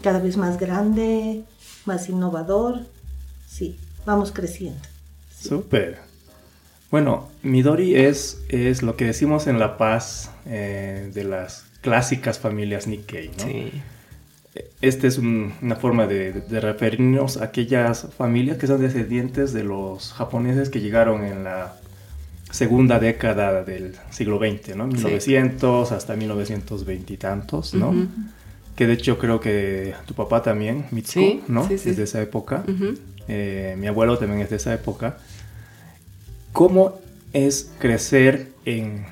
cada 0.02 0.18
vez 0.18 0.36
más 0.36 0.58
grande, 0.58 1.44
más 1.84 2.08
innovador. 2.08 2.80
Sí, 3.48 3.78
vamos 4.04 4.32
creciendo. 4.32 4.80
Súper. 5.40 6.05
Bueno, 6.90 7.28
Midori 7.42 7.96
es, 7.96 8.42
es 8.48 8.82
lo 8.82 8.96
que 8.96 9.06
decimos 9.06 9.46
en 9.46 9.58
La 9.58 9.76
Paz 9.76 10.30
eh, 10.46 11.10
de 11.12 11.24
las 11.24 11.64
clásicas 11.80 12.38
familias 12.38 12.86
Nikkei, 12.86 13.30
¿no? 13.38 13.44
Sí. 13.44 13.72
Esta 14.80 15.06
es 15.06 15.18
una 15.18 15.76
forma 15.76 16.06
de, 16.06 16.32
de, 16.32 16.60
referirnos 16.60 17.36
a 17.36 17.44
aquellas 17.44 18.08
familias 18.16 18.56
que 18.56 18.66
son 18.66 18.80
descendientes 18.80 19.52
de 19.52 19.64
los 19.64 20.14
japoneses 20.14 20.70
que 20.70 20.80
llegaron 20.80 21.24
en 21.24 21.44
la 21.44 21.74
segunda 22.50 22.98
década 22.98 23.64
del 23.64 23.94
siglo 24.10 24.38
XX, 24.38 24.76
¿no? 24.76 24.86
1900 24.86 25.92
hasta 25.92 26.16
1920 26.16 27.12
y 27.12 27.16
tantos, 27.16 27.74
¿no? 27.74 27.94
Que 28.74 28.86
de 28.86 28.94
hecho 28.94 29.18
creo 29.18 29.40
que 29.40 29.94
tu 30.06 30.14
papá 30.14 30.42
también, 30.42 30.86
Mitsuko, 30.90 31.42
¿no? 31.48 31.68
es 31.68 31.84
de 31.84 32.02
esa 32.02 32.22
época. 32.22 32.64
Eh, 33.28 33.74
mi 33.78 33.86
abuelo 33.86 34.18
también 34.18 34.40
es 34.40 34.50
de 34.50 34.56
esa 34.56 34.72
época. 34.72 35.18
¿Cómo 36.56 36.98
es 37.34 37.70
crecer 37.78 38.48
en 38.64 39.04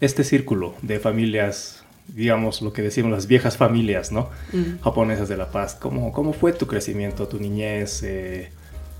este 0.00 0.22
círculo 0.22 0.76
de 0.82 1.00
familias, 1.00 1.82
digamos 2.06 2.62
lo 2.62 2.72
que 2.72 2.80
decimos 2.80 3.10
las 3.10 3.26
viejas 3.26 3.56
familias, 3.56 4.12
¿no? 4.12 4.30
Japonesas 4.84 5.28
de 5.28 5.36
La 5.36 5.50
Paz. 5.50 5.74
¿Cómo, 5.74 6.12
cómo 6.12 6.32
fue 6.32 6.52
tu 6.52 6.68
crecimiento, 6.68 7.26
tu 7.26 7.40
niñez? 7.40 8.04
Eh, 8.04 8.52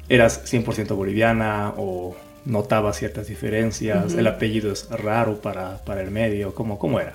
¿Eras 0.09 0.53
100% 0.53 0.97
boliviana 0.97 1.75
o 1.77 2.17
notaba 2.45 2.93
ciertas 2.93 3.29
diferencias, 3.29 4.15
el 4.15 4.27
apellido 4.27 4.73
es 4.73 4.89
raro 4.91 5.41
para, 5.41 5.79
para 5.85 6.03
el 6.03 6.11
medio, 6.11 6.57
¿cómo, 6.57 6.77
cómo 6.77 6.99
era? 6.99 7.15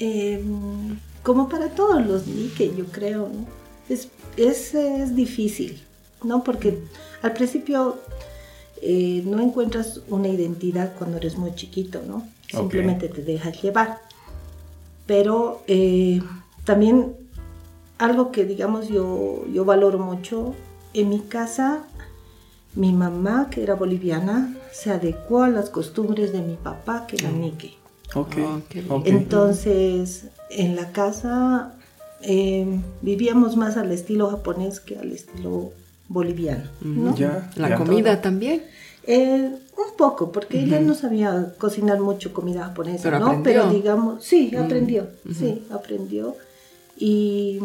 Em, 0.00 0.98
como 1.22 1.48
para 1.48 1.68
todos 1.68 2.04
los 2.04 2.26
Nike, 2.26 2.72
yo 2.76 2.86
creo, 2.86 3.30
es, 3.88 4.08
es, 4.36 5.14
difícil, 5.14 5.80
¿no? 6.24 6.42
Porque 6.42 6.80
al 7.22 7.32
principio 7.32 8.00
eh, 8.86 9.22
no 9.24 9.40
encuentras 9.40 10.00
una 10.08 10.28
identidad 10.28 10.92
cuando 10.98 11.16
eres 11.16 11.36
muy 11.38 11.54
chiquito, 11.54 12.02
¿no? 12.06 12.26
Simplemente 12.48 13.08
te 13.08 13.22
dejas 13.22 13.60
llevar. 13.62 14.00
Pero 15.06 15.62
eh, 15.66 16.20
también 16.64 17.14
algo 17.98 18.30
que, 18.30 18.44
digamos, 18.44 18.88
yo, 18.88 19.44
yo 19.52 19.64
valoro 19.64 19.98
mucho, 19.98 20.54
en 20.92 21.08
mi 21.08 21.20
casa 21.20 21.84
mi 22.74 22.92
mamá, 22.92 23.48
que 23.50 23.62
era 23.62 23.74
boliviana, 23.74 24.54
se 24.72 24.90
adecuó 24.90 25.42
a 25.42 25.48
las 25.48 25.70
costumbres 25.70 26.32
de 26.32 26.42
mi 26.42 26.56
papá, 26.56 27.06
que 27.06 27.16
era 27.16 27.30
Nike. 27.30 27.76
Okay. 28.14 28.44
Oh, 28.88 29.02
Entonces, 29.04 30.26
en 30.50 30.76
la 30.76 30.92
casa 30.92 31.74
em, 32.20 32.82
vivíamos 33.00 33.56
más 33.56 33.76
al 33.76 33.92
estilo 33.92 34.30
japonés 34.30 34.80
que 34.80 34.98
al 34.98 35.12
estilo 35.12 35.72
boliviano. 36.08 36.64
¿no? 36.80 37.14
la 37.56 37.76
comida 37.76 38.20
también. 38.20 38.62
Eh, 39.06 39.50
un 39.76 39.96
poco, 39.96 40.32
porque 40.32 40.60
ella 40.60 40.80
no 40.80 40.94
sabía 40.94 41.54
cocinar 41.58 42.00
mucho 42.00 42.32
comida 42.32 42.64
japonesa, 42.64 43.02
Pero 43.02 43.18
¿no? 43.18 43.42
Pero 43.42 43.70
digamos, 43.70 44.24
sí, 44.24 44.54
aprendió, 44.56 45.08
sí, 45.30 45.62
aprendió. 45.70 46.36
Y 46.96 47.60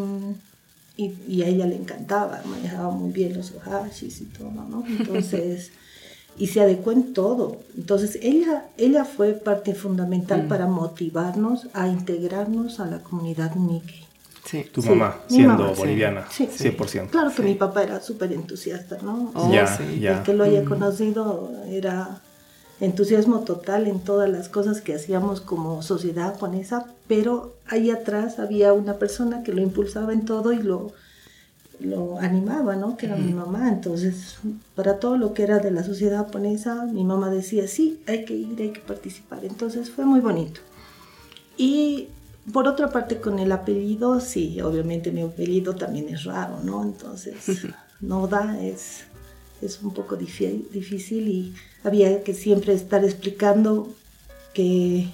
y, 1.28 1.42
a 1.42 1.46
ella 1.46 1.66
le 1.66 1.76
encantaba, 1.76 2.42
manejaba 2.44 2.90
muy 2.90 3.12
bien 3.12 3.34
los 3.34 3.52
ohashis 3.52 4.20
y 4.20 4.24
todo, 4.26 4.50
¿no? 4.50 4.84
Entonces, 4.98 5.70
y 6.36 6.48
se 6.48 6.60
adecuó 6.60 6.92
en 6.92 7.12
todo. 7.14 7.58
Entonces, 7.76 8.18
ella, 8.22 8.66
ella 8.76 9.04
fue 9.04 9.32
parte 9.32 9.74
fundamental 9.74 10.44
mm. 10.44 10.48
para 10.48 10.66
motivarnos 10.66 11.68
a 11.72 11.88
integrarnos 11.88 12.80
a 12.80 12.86
la 12.86 13.02
comunidad 13.02 13.54
Nikkei. 13.54 14.06
Sí. 14.50 14.66
Tu 14.72 14.82
mamá, 14.82 15.16
siendo 15.28 15.72
boliviana, 15.74 16.26
sí. 16.28 16.48
100%. 16.48 17.10
Claro 17.10 17.32
que 17.32 17.42
mi 17.42 17.54
papá 17.54 17.84
era 17.84 18.00
súper 18.00 18.32
entusiasta, 18.32 18.98
¿no? 19.00 19.30
Oh, 19.34 19.52
ya, 19.52 19.76
El 19.76 20.22
que 20.24 20.34
lo 20.34 20.42
haya 20.42 20.62
mm. 20.62 20.64
conocido 20.64 21.52
era 21.68 22.20
entusiasmo 22.80 23.40
total 23.40 23.86
en 23.86 24.00
todas 24.00 24.28
las 24.28 24.48
cosas 24.48 24.80
que 24.80 24.94
hacíamos 24.94 25.40
como 25.40 25.82
sociedad 25.82 26.32
japonesa, 26.32 26.86
pero 27.06 27.54
ahí 27.68 27.92
atrás 27.92 28.40
había 28.40 28.72
una 28.72 28.94
persona 28.94 29.44
que 29.44 29.52
lo 29.52 29.62
impulsaba 29.62 30.12
en 30.12 30.24
todo 30.24 30.52
y 30.52 30.60
lo, 30.60 30.90
lo 31.78 32.18
animaba, 32.18 32.74
¿no? 32.74 32.96
Que 32.96 33.06
era 33.06 33.14
mi 33.14 33.32
mamá. 33.32 33.68
Entonces, 33.68 34.38
para 34.74 34.98
todo 34.98 35.16
lo 35.16 35.32
que 35.32 35.44
era 35.44 35.60
de 35.60 35.70
la 35.70 35.84
sociedad 35.84 36.24
japonesa, 36.24 36.86
mi 36.86 37.04
mamá 37.04 37.30
decía, 37.30 37.68
sí, 37.68 38.00
hay 38.08 38.24
que 38.24 38.34
ir, 38.34 38.60
hay 38.60 38.70
que 38.70 38.80
participar. 38.80 39.44
Entonces 39.44 39.90
fue 39.90 40.04
muy 40.04 40.18
bonito. 40.18 40.60
Y 41.56 42.08
por 42.52 42.66
otra 42.66 42.90
parte, 42.90 43.20
con 43.20 43.38
el 43.38 43.52
apellido, 43.52 44.20
sí, 44.20 44.60
obviamente 44.60 45.12
mi 45.12 45.22
apellido 45.22 45.76
también 45.76 46.08
es 46.08 46.24
raro, 46.24 46.60
¿no? 46.62 46.82
Entonces, 46.82 47.34
Noda 48.00 48.58
es 48.62 49.04
es 49.62 49.82
un 49.82 49.92
poco 49.92 50.16
difícil 50.16 51.28
y 51.28 51.54
había 51.84 52.22
que 52.22 52.34
siempre 52.34 52.72
estar 52.72 53.04
explicando 53.04 53.90
que 54.54 55.08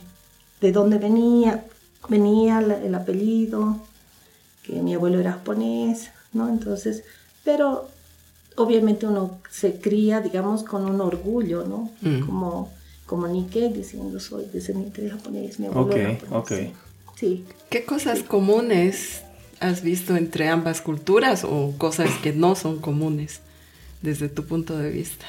de 0.61 0.73
dónde 0.73 0.99
venía, 0.99 1.65
venía 2.09 2.61
el 2.61 2.95
apellido, 2.95 3.81
que 4.63 4.75
mi 4.83 4.95
abuelo 4.95 5.19
era 5.19 5.33
japonés, 5.33 6.11
¿no? 6.33 6.49
Entonces, 6.49 7.05
pero 7.45 7.89
obviamente 8.57 9.07
uno 9.07 9.39
se 9.51 9.81
cría, 9.81 10.21
digamos, 10.21 10.63
con 10.63 10.87
un 10.87 11.01
orgullo, 11.01 11.65
¿no? 11.65 11.91
Mm. 12.01 12.27
Como, 12.27 12.71
como 13.05 13.27
diciendo 13.29 14.19
soy 14.21 14.47
descendiente 14.47 15.03
de 15.03 15.11
japonés, 15.11 15.59
mi 15.61 15.67
abuelo 15.67 15.93
era 15.95 16.15
japonés. 16.15 16.71
Sí. 17.17 17.45
¿Qué 17.71 17.85
cosas 17.85 18.23
comunes 18.23 19.23
has 19.59 19.83
visto 19.83 20.17
entre 20.17 20.49
ambas 20.49 20.81
culturas 20.81 21.43
o 21.45 21.75
cosas 21.77 22.11
que 22.23 22.33
no 22.33 22.55
son 22.55 22.79
comunes? 22.79 23.41
desde 24.03 24.29
tu 24.29 24.45
punto 24.45 24.77
de 24.79 24.91
vista? 24.91 25.27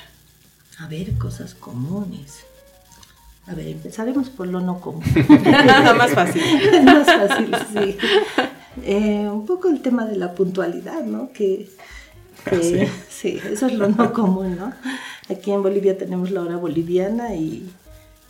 A 0.80 0.88
ver, 0.88 1.18
cosas 1.18 1.56
comunes. 1.56 2.46
A 3.48 3.56
ver, 3.56 3.68
empezaremos 3.68 4.30
por 4.30 4.48
lo 4.48 4.60
no 4.60 4.80
común. 4.80 5.04
más 5.98 6.12
fácil. 6.12 6.42
más 6.84 7.06
fácil, 7.06 7.56
sí. 7.74 7.98
Eh, 8.84 9.28
un 9.32 9.46
poco 9.46 9.70
el 9.70 9.82
tema 9.82 10.06
de 10.06 10.18
la 10.18 10.34
puntualidad, 10.36 11.04
¿no? 11.04 11.32
Que, 11.32 11.70
¿Sí? 12.62 12.80
¿Sí? 13.10 13.42
eso 13.52 13.66
es 13.66 13.74
lo 13.74 13.90
no 13.90 14.14
común, 14.14 14.56
¿no? 14.58 14.74
Aquí 15.30 15.52
en 15.52 15.64
Bolivia 15.64 15.98
tenemos 15.98 16.30
la 16.30 16.42
hora 16.42 16.58
boliviana 16.58 17.36
y 17.36 17.68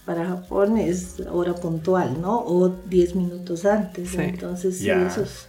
para 0.08 0.26
Japón 0.26 0.78
es 0.78 1.20
hora 1.32 1.54
puntual, 1.54 2.20
¿no? 2.20 2.40
O 2.40 2.70
10 2.70 3.16
minutos 3.16 3.66
antes. 3.66 4.16
Entonces, 4.16 4.80
sí, 4.80 4.90
eso 4.90 5.22
es 5.22 5.48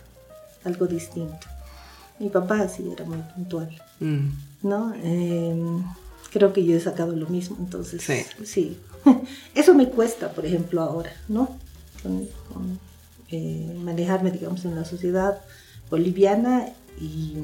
algo 0.65 0.87
distinto. 0.87 1.47
Mi 2.19 2.29
papá 2.29 2.69
sí 2.69 2.85
era 2.93 3.05
muy 3.05 3.23
puntual. 3.35 3.71
Mm. 4.01 4.29
¿no? 4.63 4.93
Em, 5.03 5.85
creo 6.33 6.53
que 6.53 6.65
yo 6.65 6.77
he 6.77 6.81
sacado 6.81 7.15
lo 7.15 7.29
mismo, 7.29 7.57
entonces 7.61 8.03
sí. 8.45 8.77
Eso 9.55 9.75
me 9.75 9.89
cuesta, 9.89 10.33
por 10.33 10.45
ejemplo, 10.45 10.83
ahora, 10.83 11.13
¿no? 11.29 11.57
Eh, 13.31 13.77
manejarme, 13.85 14.31
digamos, 14.31 14.65
en 14.65 14.75
la 14.75 14.85
sociedad 14.85 15.41
boliviana 15.91 16.67
y 17.01 17.37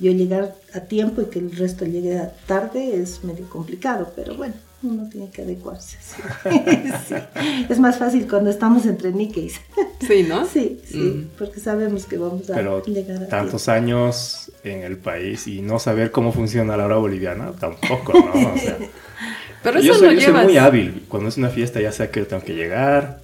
yo 0.00 0.12
llegar 0.12 0.54
a 0.74 0.80
tiempo 0.80 1.22
y 1.22 1.26
que 1.26 1.38
el 1.38 1.52
resto 1.52 1.84
llegue 1.84 2.20
tarde 2.46 3.00
es 3.00 3.22
medio 3.24 3.48
complicado, 3.48 4.12
pero 4.16 4.34
bueno, 4.34 4.54
uno 4.82 5.08
tiene 5.08 5.30
que 5.30 5.42
adecuarse. 5.42 5.96
Es 7.68 7.78
más 7.78 7.98
fácil 7.98 8.26
cuando 8.28 8.50
estamos 8.50 8.86
entre 8.86 9.12
Nikkeis. 9.12 9.60
Sí, 10.06 10.24
¿no? 10.28 10.44
Sí, 10.46 10.80
sí, 10.84 10.98
mm. 10.98 11.30
porque 11.38 11.60
sabemos 11.60 12.06
que 12.06 12.18
vamos 12.18 12.50
a 12.50 12.60
llegar 12.86 13.22
a 13.22 13.28
tantos 13.28 13.68
años 13.68 14.52
en 14.62 14.82
el 14.82 14.98
país 14.98 15.46
y 15.46 15.62
no 15.62 15.78
saber 15.78 16.10
cómo 16.10 16.32
funciona 16.32 16.76
la 16.76 16.86
hora 16.86 16.96
boliviana, 16.96 17.52
tampoco, 17.52 18.12
¿no? 18.12 18.54
Pero 19.62 19.80
yo 19.80 19.92
eso 19.92 20.00
soy, 20.00 20.08
lo 20.08 20.12
yo 20.14 20.20
soy 20.20 20.26
llevas. 20.26 20.44
muy 20.44 20.58
hábil. 20.58 21.04
Cuando 21.08 21.30
es 21.30 21.38
una 21.38 21.48
fiesta 21.48 21.80
ya 21.80 21.90
sé 21.90 22.10
que 22.10 22.22
tengo 22.26 22.42
que 22.44 22.54
llegar. 22.54 23.22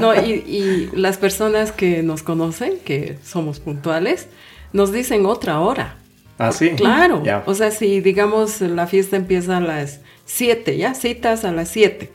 No, 0.00 0.14
y, 0.14 0.30
y 0.46 0.90
las 0.92 1.16
personas 1.16 1.72
que 1.72 2.04
nos 2.04 2.22
conocen, 2.22 2.78
que 2.84 3.18
somos 3.24 3.58
puntuales, 3.58 4.28
nos 4.72 4.92
dicen 4.92 5.26
otra 5.26 5.60
hora. 5.60 5.96
¿Ah, 6.38 6.52
sí? 6.52 6.70
Claro. 6.70 7.22
Ya. 7.24 7.42
O 7.46 7.54
sea, 7.54 7.70
si 7.70 8.00
digamos 8.00 8.60
la 8.60 8.86
fiesta 8.86 9.16
empieza 9.16 9.56
a 9.56 9.60
las 9.60 10.00
7, 10.26 10.76
ya 10.76 10.94
citas 10.94 11.44
a 11.44 11.52
las 11.52 11.68
7. 11.68 12.10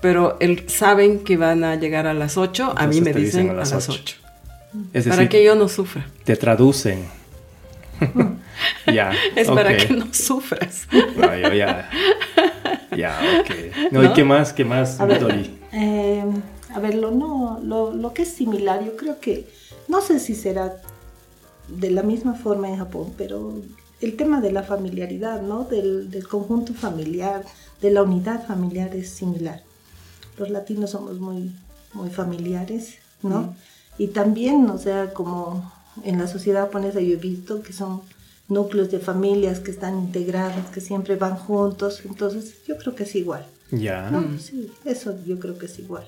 Pero 0.00 0.36
el, 0.40 0.68
saben 0.68 1.24
que 1.24 1.36
van 1.36 1.64
a 1.64 1.74
llegar 1.74 2.06
a 2.06 2.14
las 2.14 2.36
8, 2.36 2.74
a 2.76 2.86
mí 2.86 3.00
me 3.00 3.12
dicen, 3.12 3.24
dicen 3.24 3.50
a 3.50 3.54
las 3.54 3.88
8. 3.88 4.16
Es 4.92 5.04
decir, 5.04 5.10
Para 5.10 5.28
que 5.28 5.42
yo 5.42 5.54
no 5.54 5.68
sufra. 5.68 6.06
te 6.24 6.36
traducen. 6.36 7.04
ya. 8.86 9.12
Es 9.34 9.48
para 9.48 9.76
que 9.76 9.92
no 9.92 10.06
sufras. 10.12 10.86
No, 10.92 11.36
yo 11.36 11.52
ya. 11.52 11.90
Ya, 12.96 13.18
ok. 13.40 13.92
No, 13.92 14.04
¿y 14.04 14.12
qué 14.12 14.24
más? 14.24 14.52
¿Qué 14.52 14.64
más, 14.64 15.00
A 15.00 15.06
ver, 15.06 15.50
eh, 15.72 16.24
a 16.74 16.80
ver, 16.80 16.94
lo, 16.94 17.10
no, 17.10 17.60
lo, 17.62 17.92
lo 17.92 18.12
que 18.12 18.22
es 18.22 18.32
similar, 18.32 18.84
yo 18.84 18.96
creo 18.96 19.20
que, 19.20 19.46
no 19.88 20.00
sé 20.00 20.18
si 20.20 20.34
será 20.34 20.76
de 21.68 21.90
la 21.90 22.02
misma 22.02 22.34
forma 22.34 22.68
en 22.68 22.78
Japón, 22.78 23.12
pero 23.16 23.54
el 24.00 24.16
tema 24.16 24.40
de 24.40 24.52
la 24.52 24.62
familiaridad, 24.62 25.42
¿no? 25.42 25.64
Del, 25.64 26.10
del 26.10 26.26
conjunto 26.28 26.72
familiar, 26.74 27.44
de 27.82 27.90
la 27.90 28.02
unidad 28.02 28.46
familiar 28.46 28.94
es 28.94 29.10
similar. 29.10 29.62
Los 30.38 30.50
latinos 30.50 30.90
somos 30.90 31.18
muy, 31.20 31.52
muy 31.94 32.10
familiares, 32.10 32.94
¿no? 33.22 33.54
Y 33.98 34.08
también, 34.08 34.68
o 34.70 34.78
sea, 34.78 35.12
como 35.12 35.72
en 36.04 36.18
la 36.18 36.28
sociedad 36.28 36.62
japonesa 36.66 37.00
yo 37.00 37.14
he 37.14 37.16
visto 37.16 37.60
que 37.62 37.72
son 37.72 38.02
núcleos 38.48 38.90
de 38.90 39.00
familias 39.00 39.58
que 39.60 39.72
están 39.72 39.98
integradas, 39.98 40.70
que 40.70 40.80
siempre 40.80 41.16
van 41.16 41.36
juntos, 41.36 42.00
entonces 42.04 42.54
yo 42.66 42.78
creo 42.78 42.94
que 42.94 43.02
es 43.02 43.14
igual. 43.16 43.44
Ya. 43.72 44.10
No, 44.10 44.38
sí, 44.38 44.70
eso 44.84 45.14
yo 45.26 45.38
creo 45.38 45.58
que 45.58 45.66
es 45.66 45.78
igual. 45.80 46.04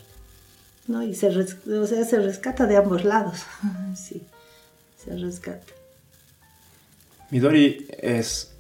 ¿no? 0.87 1.03
Y 1.03 1.15
se, 1.15 1.29
res- 1.31 1.57
o 1.69 1.87
sea, 1.87 2.05
se 2.05 2.19
rescata 2.21 2.67
de 2.67 2.77
ambos 2.77 3.05
lados. 3.05 3.41
sí, 3.97 4.23
se 5.05 5.17
rescata. 5.17 5.73
Midori 7.31 7.87
es 7.99 8.53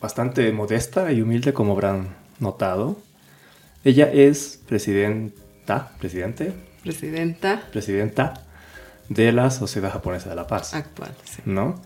bastante 0.00 0.52
modesta 0.52 1.10
y 1.12 1.22
humilde, 1.22 1.52
como 1.52 1.72
habrán 1.72 2.14
notado. 2.38 2.96
Ella 3.84 4.10
es 4.12 4.60
presidenta, 4.68 5.92
presidente, 5.98 6.52
Presidenta 6.82 7.62
presidenta 7.72 8.42
de 9.08 9.32
la 9.32 9.50
Sociedad 9.50 9.90
Japonesa 9.92 10.28
de 10.30 10.36
la 10.36 10.46
Paz, 10.46 10.72
actual. 10.74 11.12
sí. 11.24 11.42
¿no? 11.44 11.80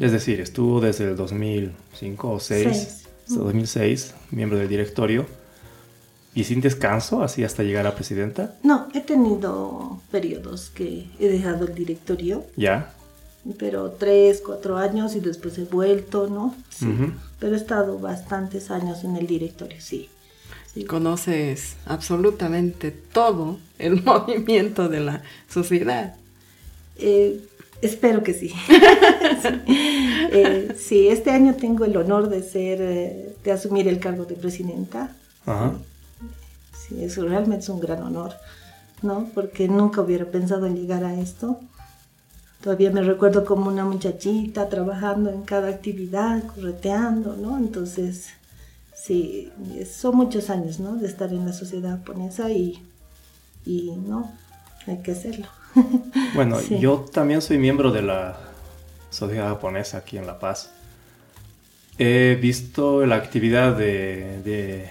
Es 0.00 0.12
decir, 0.12 0.40
estuvo 0.40 0.80
desde 0.80 1.04
el 1.10 1.16
2005 1.16 2.30
o 2.30 2.38
6, 2.38 2.62
Seis. 2.70 3.04
hasta 3.28 3.40
2006, 3.40 4.14
miembro 4.30 4.56
del 4.58 4.68
directorio, 4.68 5.26
y 6.32 6.44
sin 6.44 6.60
descanso, 6.60 7.24
así 7.24 7.42
hasta 7.42 7.64
llegar 7.64 7.88
a 7.88 7.96
presidenta, 7.96 8.54
No, 8.62 8.86
he 8.94 9.00
tenido 9.00 10.00
periodos 10.12 10.70
que 10.70 11.08
he 11.18 11.28
dejado 11.28 11.66
el 11.66 11.74
directorio, 11.74 12.46
ya. 12.56 12.92
Pero 13.54 13.90
tres, 13.92 14.42
cuatro 14.44 14.76
años 14.76 15.14
y 15.14 15.20
después 15.20 15.58
he 15.58 15.64
vuelto, 15.64 16.28
¿no? 16.28 16.54
Sí, 16.70 16.88
pero 17.38 17.54
he 17.54 17.56
estado 17.56 17.98
bastantes 17.98 18.70
años 18.70 19.04
en 19.04 19.16
el 19.16 19.26
directorio, 19.26 19.80
sí. 19.80 20.08
Y 20.74 20.84
conoces 20.84 21.76
absolutamente 21.86 22.90
todo 22.90 23.58
el 23.78 24.02
movimiento 24.04 24.88
de 24.88 25.00
la 25.00 25.22
sociedad. 25.48 26.14
Eh, 26.98 27.40
espero 27.80 28.22
que 28.22 28.34
sí. 28.34 28.48
sí. 29.42 29.48
Eh, 29.68 30.76
sí, 30.78 31.08
este 31.08 31.30
año 31.30 31.54
tengo 31.54 31.84
el 31.84 31.96
honor 31.96 32.28
de 32.28 32.42
ser, 32.42 32.80
eh, 32.80 33.34
de 33.42 33.52
asumir 33.52 33.88
el 33.88 34.00
cargo 34.00 34.24
de 34.24 34.34
presidenta. 34.34 35.16
Ajá. 35.46 35.74
Sí, 36.86 37.02
eso 37.02 37.26
realmente 37.26 37.64
es 37.64 37.68
un 37.68 37.80
gran 37.80 38.02
honor, 38.02 38.34
¿no? 39.02 39.28
Porque 39.34 39.68
nunca 39.68 40.00
hubiera 40.00 40.26
pensado 40.26 40.66
en 40.66 40.76
llegar 40.76 41.04
a 41.04 41.18
esto. 41.18 41.60
Todavía 42.62 42.90
me 42.90 43.02
recuerdo 43.02 43.44
como 43.44 43.68
una 43.70 43.84
muchachita 43.84 44.68
trabajando 44.68 45.30
en 45.30 45.42
cada 45.42 45.68
actividad, 45.68 46.42
correteando, 46.54 47.36
¿no? 47.36 47.58
Entonces, 47.58 48.30
sí, 48.94 49.52
son 49.90 50.16
muchos 50.16 50.50
años, 50.50 50.80
¿no? 50.80 50.96
De 50.96 51.06
estar 51.06 51.30
en 51.32 51.46
la 51.46 51.52
sociedad 51.52 51.90
japonesa 51.98 52.50
y, 52.50 52.82
y 53.64 53.92
no, 53.92 54.32
hay 54.86 54.98
que 54.98 55.12
hacerlo. 55.12 55.46
Bueno, 56.34 56.58
Sí. 56.58 56.78
yo 56.80 57.04
también 57.12 57.40
soy 57.42 57.58
miembro 57.58 57.92
de 57.92 58.02
la 58.02 58.36
Sociedad 59.10 59.48
Japonesa 59.48 59.98
aquí 59.98 60.16
en 60.18 60.26
La 60.26 60.38
Paz. 60.38 60.70
He 61.98 62.36
visto 62.40 63.06
la 63.06 63.16
actividad 63.16 63.76
de, 63.76 64.40
de, 64.42 64.88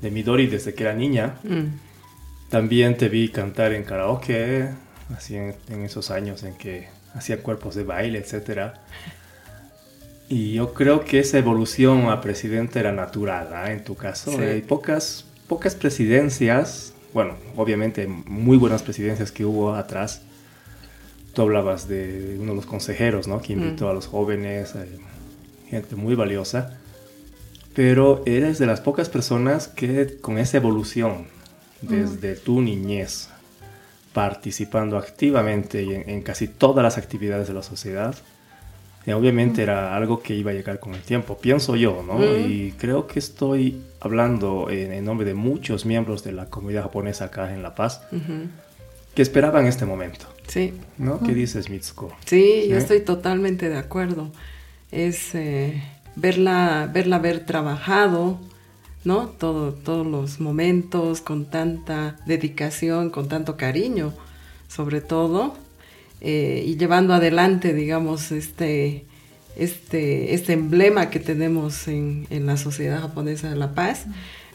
de 0.00 0.10
Midori 0.10 0.46
desde 0.46 0.74
que 0.74 0.82
era 0.84 0.94
niña. 0.94 1.36
Mm. 1.44 1.66
También 2.50 2.96
te 2.96 3.08
vi 3.08 3.28
cantar 3.28 3.72
en 3.72 3.84
karaoke, 3.84 4.70
así 5.16 5.36
en, 5.36 5.54
en 5.68 5.82
esos 5.84 6.10
años 6.10 6.42
en 6.44 6.54
que 6.56 6.88
hacía 7.18 7.42
cuerpos 7.42 7.74
de 7.74 7.84
baile, 7.84 8.18
etc. 8.18 8.72
Y 10.28 10.54
yo 10.54 10.74
creo 10.74 11.04
que 11.04 11.20
esa 11.20 11.38
evolución 11.38 12.08
a 12.10 12.20
presidente 12.20 12.78
era 12.80 12.92
natural, 12.92 13.48
¿ah? 13.54 13.72
En 13.72 13.82
tu 13.84 13.94
caso, 13.94 14.30
Sí. 14.32 14.38
hay 14.42 14.60
pocas, 14.62 15.24
pocas 15.46 15.74
presidencias, 15.74 16.92
bueno, 17.14 17.34
obviamente 17.56 18.06
muy 18.06 18.56
buenas 18.58 18.82
presidencias 18.82 19.32
que 19.32 19.44
hubo 19.44 19.74
atrás. 19.74 20.20
Tú 21.32 21.42
hablabas 21.42 21.88
de 21.88 22.36
uno 22.40 22.50
de 22.52 22.56
los 22.56 22.66
consejeros, 22.66 23.26
¿no? 23.28 23.40
Que 23.40 23.54
invitó 23.54 23.86
Mm. 23.86 23.90
a 23.90 23.92
los 23.94 24.06
jóvenes, 24.06 24.74
eh, 24.74 24.98
gente 25.70 25.96
muy 25.96 26.14
valiosa. 26.14 26.78
Pero 27.74 28.22
eres 28.26 28.58
de 28.58 28.66
las 28.66 28.80
pocas 28.80 29.08
personas 29.08 29.68
que 29.68 30.18
con 30.20 30.36
esa 30.38 30.56
evolución 30.56 31.26
desde 31.80 32.34
tu 32.34 32.60
niñez, 32.60 33.28
participando 34.22 34.96
activamente 34.98 35.80
en, 35.82 36.10
en 36.10 36.22
casi 36.22 36.48
todas 36.48 36.82
las 36.82 36.98
actividades 36.98 37.46
de 37.46 37.54
la 37.54 37.62
sociedad, 37.62 38.14
eh, 39.06 39.14
obviamente 39.14 39.62
era 39.62 39.94
algo 39.96 40.20
que 40.24 40.34
iba 40.34 40.50
a 40.50 40.54
llegar 40.54 40.80
con 40.80 40.92
el 40.94 41.02
tiempo, 41.02 41.38
pienso 41.38 41.76
yo, 41.76 42.02
¿no? 42.04 42.14
Mm. 42.14 42.50
Y 42.50 42.72
creo 42.72 43.06
que 43.06 43.20
estoy 43.20 43.80
hablando 44.00 44.70
en, 44.70 44.92
en 44.92 45.04
nombre 45.04 45.24
de 45.24 45.34
muchos 45.34 45.86
miembros 45.86 46.24
de 46.24 46.32
la 46.32 46.46
comunidad 46.46 46.82
japonesa 46.82 47.26
acá 47.26 47.54
en 47.54 47.62
La 47.62 47.76
Paz, 47.76 48.00
que 49.14 49.22
esperaban 49.22 49.66
este 49.66 49.84
momento, 49.86 50.26
Sí, 50.48 50.72
¿no? 50.96 51.20
¿Qué 51.24 51.32
dices, 51.34 51.70
Mitsuko? 51.70 52.06
sí, 52.26 52.66
yo 52.68 52.74
¿Sí? 52.76 52.82
estoy 52.82 53.00
totalmente 53.00 53.68
de 53.68 53.78
acuerdo. 53.78 54.32
Es 54.90 55.34
eh, 55.34 55.80
verla, 56.16 56.88
verla 56.92 57.16
haber 57.16 57.38
trabajado, 57.46 58.38
¿no? 59.08 59.30
Todo, 59.30 59.72
todos 59.72 60.06
los 60.06 60.38
momentos 60.38 61.22
con 61.22 61.46
tanta 61.46 62.16
dedicación, 62.26 63.08
con 63.08 63.26
tanto 63.26 63.56
cariño, 63.56 64.12
sobre 64.68 65.00
todo, 65.00 65.56
eh, 66.20 66.62
y 66.66 66.76
llevando 66.76 67.14
adelante, 67.14 67.72
digamos, 67.72 68.32
este, 68.32 69.06
este, 69.56 70.34
este 70.34 70.52
emblema 70.52 71.08
que 71.08 71.20
tenemos 71.20 71.88
en, 71.88 72.26
en 72.28 72.44
la 72.44 72.58
sociedad 72.58 73.00
japonesa 73.00 73.48
de 73.48 73.56
la 73.56 73.74
paz. 73.74 74.04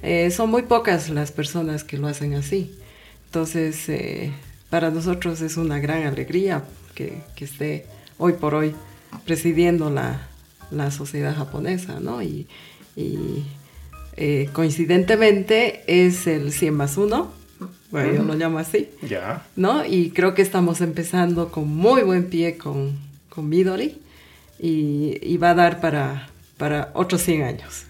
Eh, 0.04 0.30
son 0.30 0.52
muy 0.52 0.62
pocas 0.62 1.10
las 1.10 1.32
personas 1.32 1.84
que 1.84 1.98
lo 1.98 2.08
hacen 2.08 2.36
así. 2.36 2.78
Entonces, 3.26 3.90
eh, 3.90 4.32
para 4.70 4.92
nosotros 4.92 5.42
es 5.42 5.58
una 5.58 5.80
gran 5.80 6.04
alegría 6.04 6.64
que, 6.94 7.24
que 7.36 7.46
esté 7.46 7.88
hoy 8.20 8.34
por 8.34 8.54
hoy 8.54 8.76
presidiendo 9.26 9.90
la, 9.90 10.28
la 10.70 10.92
sociedad 10.92 11.36
japonesa, 11.36 12.00
¿no? 12.00 12.22
Y, 12.22 12.46
y, 12.96 13.44
eh, 14.18 14.50
coincidentemente 14.54 15.84
es 15.88 16.28
el 16.28 16.52
100 16.52 16.74
más 16.74 16.98
1, 16.98 17.32
bueno, 17.92 18.14
yo 18.14 18.24
lo 18.24 18.34
llamo 18.34 18.58
así, 18.60 18.90
Ya. 19.08 19.46
¿no? 19.56 19.86
Y 19.86 20.10
creo 20.12 20.34
que 20.34 20.42
estamos 20.42 20.82
empezando 20.82 21.50
con 21.52 21.68
muy 21.70 22.02
buen 22.02 22.26
pie 22.30 22.58
con, 22.58 22.98
con 23.30 23.48
Midori 23.50 24.00
y, 24.60 25.18
y 25.22 25.38
va 25.38 25.52
a 25.52 25.54
dar 25.56 25.80
para, 25.80 26.28
para 26.58 26.90
otros 26.96 27.22
100 27.22 27.44
años. 27.44 27.86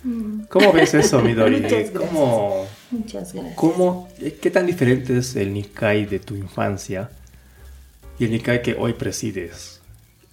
¿Cómo 0.49 0.73
ves 0.73 0.93
eso, 0.93 1.21
Midori? 1.21 1.57
Muchas 1.61 1.91
gracias. 1.91 2.09
¿Cómo, 2.09 2.67
Muchas 2.91 3.33
gracias. 3.33 3.55
cómo, 3.55 4.09
¿Qué 4.41 4.51
tan 4.51 4.65
diferente 4.65 5.17
es 5.17 5.35
el 5.37 5.53
Nikkei 5.53 6.05
de 6.05 6.19
tu 6.19 6.35
infancia 6.35 7.09
y 8.19 8.25
el 8.25 8.31
Nikkei 8.31 8.61
que 8.61 8.75
hoy 8.77 8.93
presides? 8.93 9.79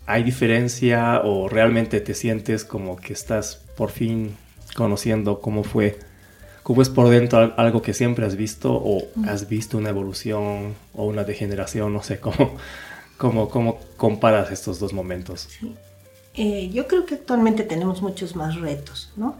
¿Hay 0.06 0.24
diferencia 0.24 1.20
o 1.22 1.48
realmente 1.48 2.00
te 2.00 2.14
sientes 2.14 2.64
como 2.64 2.96
que 2.96 3.12
estás 3.12 3.60
por 3.76 3.90
fin 3.90 4.34
conociendo 4.76 5.40
cómo 5.40 5.62
fue, 5.64 5.98
cómo 6.62 6.82
es 6.82 6.88
por 6.88 7.08
dentro 7.08 7.38
al- 7.38 7.54
algo 7.56 7.82
que 7.82 7.94
siempre 7.94 8.26
has 8.26 8.36
visto 8.36 8.72
o 8.74 9.02
has 9.26 9.48
visto 9.48 9.78
una 9.78 9.88
evolución 9.90 10.74
o 10.94 11.04
una 11.06 11.24
degeneración? 11.24 11.92
No 11.92 12.02
sé, 12.02 12.20
¿cómo, 12.20 12.56
cómo, 13.18 13.48
cómo 13.48 13.78
comparas 13.96 14.50
estos 14.50 14.78
dos 14.78 14.92
momentos? 14.92 15.48
Sí. 15.58 15.74
Eh, 16.34 16.70
yo 16.72 16.86
creo 16.86 17.06
que 17.06 17.16
actualmente 17.16 17.64
tenemos 17.64 18.02
muchos 18.02 18.36
más 18.36 18.54
retos, 18.60 19.10
¿no? 19.16 19.36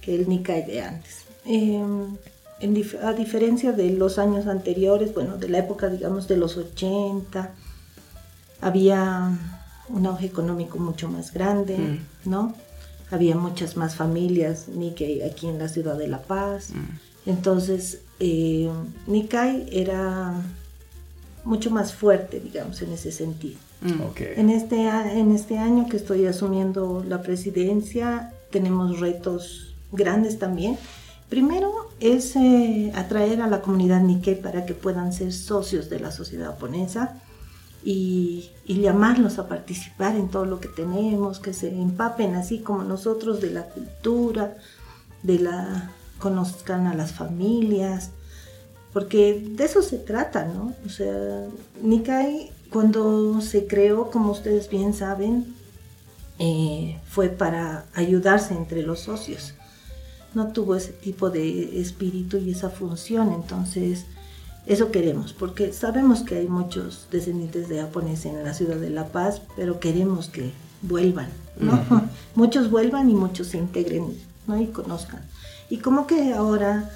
Que 0.00 0.14
el 0.14 0.28
Nikkei 0.28 0.64
de 0.66 0.82
antes. 0.82 1.24
Eh, 1.46 1.82
en 2.60 2.74
dif- 2.74 3.02
a 3.02 3.12
diferencia 3.14 3.72
de 3.72 3.90
los 3.90 4.18
años 4.18 4.46
anteriores, 4.46 5.12
bueno, 5.14 5.36
de 5.38 5.48
la 5.48 5.58
época, 5.58 5.88
digamos, 5.88 6.28
de 6.28 6.36
los 6.36 6.56
80, 6.56 7.52
había 8.60 9.30
un 9.88 10.06
auge 10.06 10.26
económico 10.26 10.78
mucho 10.78 11.08
más 11.08 11.32
grande, 11.32 11.76
Mm. 11.76 11.98
¿no? 12.30 12.54
Había 13.10 13.36
muchas 13.36 13.76
más 13.76 13.96
familias 13.96 14.68
Nikkei 14.68 15.22
aquí 15.22 15.46
en 15.46 15.58
la 15.58 15.68
ciudad 15.68 15.96
de 15.96 16.08
La 16.08 16.22
Paz. 16.22 16.70
Mm. 16.70 17.30
Entonces, 17.30 18.00
eh, 18.20 18.68
Nikkei 19.06 19.66
era 19.70 20.34
mucho 21.44 21.70
más 21.70 21.94
fuerte, 21.94 22.40
digamos, 22.40 22.80
en 22.82 22.92
ese 22.92 23.12
sentido. 23.12 23.58
Mm. 23.82 24.02
En, 24.36 24.50
este, 24.50 24.88
en 24.88 25.32
este 25.32 25.58
año 25.58 25.88
que 25.88 25.96
estoy 25.96 26.26
asumiendo 26.26 27.04
la 27.06 27.22
presidencia, 27.22 28.32
tenemos 28.50 29.00
retos 29.00 29.74
grandes 29.92 30.38
también. 30.38 30.78
Primero 31.28 31.90
es 32.00 32.36
eh, 32.36 32.92
atraer 32.94 33.42
a 33.42 33.48
la 33.48 33.60
comunidad 33.60 34.00
Nikkei 34.00 34.40
para 34.40 34.66
que 34.66 34.74
puedan 34.74 35.12
ser 35.12 35.32
socios 35.32 35.90
de 35.90 36.00
la 36.00 36.10
sociedad 36.10 36.46
japonesa 36.46 37.20
y, 37.84 38.50
llamarlos 38.66 39.38
a 39.38 39.46
participar 39.46 40.16
en 40.16 40.28
todo 40.28 40.46
lo 40.46 40.58
que 40.58 40.68
tenemos, 40.68 41.38
que 41.38 41.52
se 41.52 41.68
empapen 41.68 42.34
así 42.34 42.58
como 42.60 42.82
nosotros 42.82 43.40
de 43.40 43.50
la 43.50 43.64
cultura, 43.64 44.56
de 45.22 45.38
la 45.38 45.90
conozcan 46.18 46.86
a 46.86 46.94
las 46.94 47.12
familias, 47.12 48.10
porque 48.92 49.46
de 49.50 49.64
eso 49.64 49.82
se 49.82 49.98
trata, 49.98 50.46
¿no? 50.46 50.74
O 50.86 50.88
sea, 50.88 51.46
Nikkei 51.82 52.50
cuando 52.70 53.40
se 53.40 53.66
creó, 53.66 54.10
como 54.10 54.32
ustedes 54.32 54.68
bien 54.70 54.94
saben, 54.94 55.54
eh, 56.38 56.98
fue 57.08 57.28
para 57.28 57.86
ayudarse 57.94 58.54
entre 58.54 58.82
los 58.82 59.00
socios. 59.00 59.54
No 60.34 60.48
tuvo 60.48 60.74
ese 60.74 60.92
tipo 60.92 61.30
de 61.30 61.80
espíritu 61.80 62.38
y 62.38 62.50
esa 62.50 62.70
función, 62.70 63.32
entonces 63.32 64.06
eso 64.66 64.90
queremos, 64.90 65.32
porque 65.32 65.72
sabemos 65.72 66.22
que 66.22 66.36
hay 66.36 66.48
muchos 66.48 67.06
descendientes 67.10 67.68
de 67.68 67.80
japoneses 67.80 68.26
en 68.26 68.44
la 68.44 68.54
ciudad 68.54 68.76
de 68.76 68.90
La 68.90 69.08
Paz, 69.08 69.42
pero 69.56 69.78
queremos 69.78 70.28
que 70.28 70.52
vuelvan, 70.82 71.28
¿no? 71.58 71.84
Muchos 72.34 72.70
vuelvan 72.70 73.10
y 73.10 73.14
muchos 73.14 73.48
se 73.48 73.58
integren, 73.58 74.16
¿no? 74.46 74.60
Y 74.60 74.66
conozcan. 74.66 75.20
Y 75.70 75.78
como 75.78 76.06
que 76.06 76.32
ahora 76.32 76.90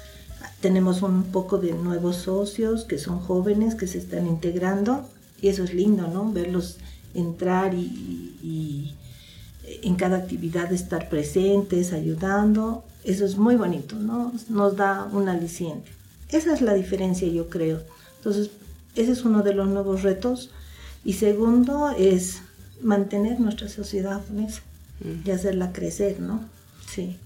tenemos 0.61 1.01
un 1.01 1.23
poco 1.23 1.57
de 1.57 1.73
nuevos 1.73 2.17
socios 2.17 2.85
que 2.85 2.97
son 2.97 3.19
jóvenes, 3.19 3.75
que 3.75 3.87
se 3.87 3.99
están 3.99 4.27
integrando, 4.27 5.07
y 5.41 5.47
eso 5.47 5.63
es 5.63 5.73
lindo, 5.73 6.07
¿no? 6.07 6.31
Verlos 6.31 6.77
entrar 7.13 7.73
y, 7.73 8.35
y 8.43 8.95
en 9.83 9.95
cada 9.95 10.17
actividad 10.17 10.71
estar 10.73 11.09
presentes, 11.09 11.93
ayudando, 11.93 12.83
eso 13.03 13.25
es 13.25 13.37
muy 13.37 13.55
bonito, 13.55 13.95
¿no? 13.95 14.33
Nos 14.49 14.75
da 14.75 15.07
un 15.11 15.29
aliciente. 15.29 15.98
Esa 16.29 16.53
es 16.53 16.61
la 16.61 16.73
diferencia, 16.73 17.27
yo 17.27 17.49
creo. 17.49 17.81
Entonces, 18.17 18.51
ese 18.95 19.11
es 19.11 19.25
uno 19.25 19.41
de 19.43 19.53
los 19.53 19.67
nuevos 19.67 20.03
retos. 20.03 20.51
Y 21.03 21.13
segundo 21.13 21.91
es 21.97 22.41
mantener 22.81 23.39
nuestra 23.39 23.69
sociedad 23.69 24.19
japonesa 24.19 24.61
mm. 24.99 25.27
y 25.27 25.31
hacerla 25.31 25.71
crecer, 25.71 26.19
¿no? 26.19 26.43
Sí. 26.87 27.17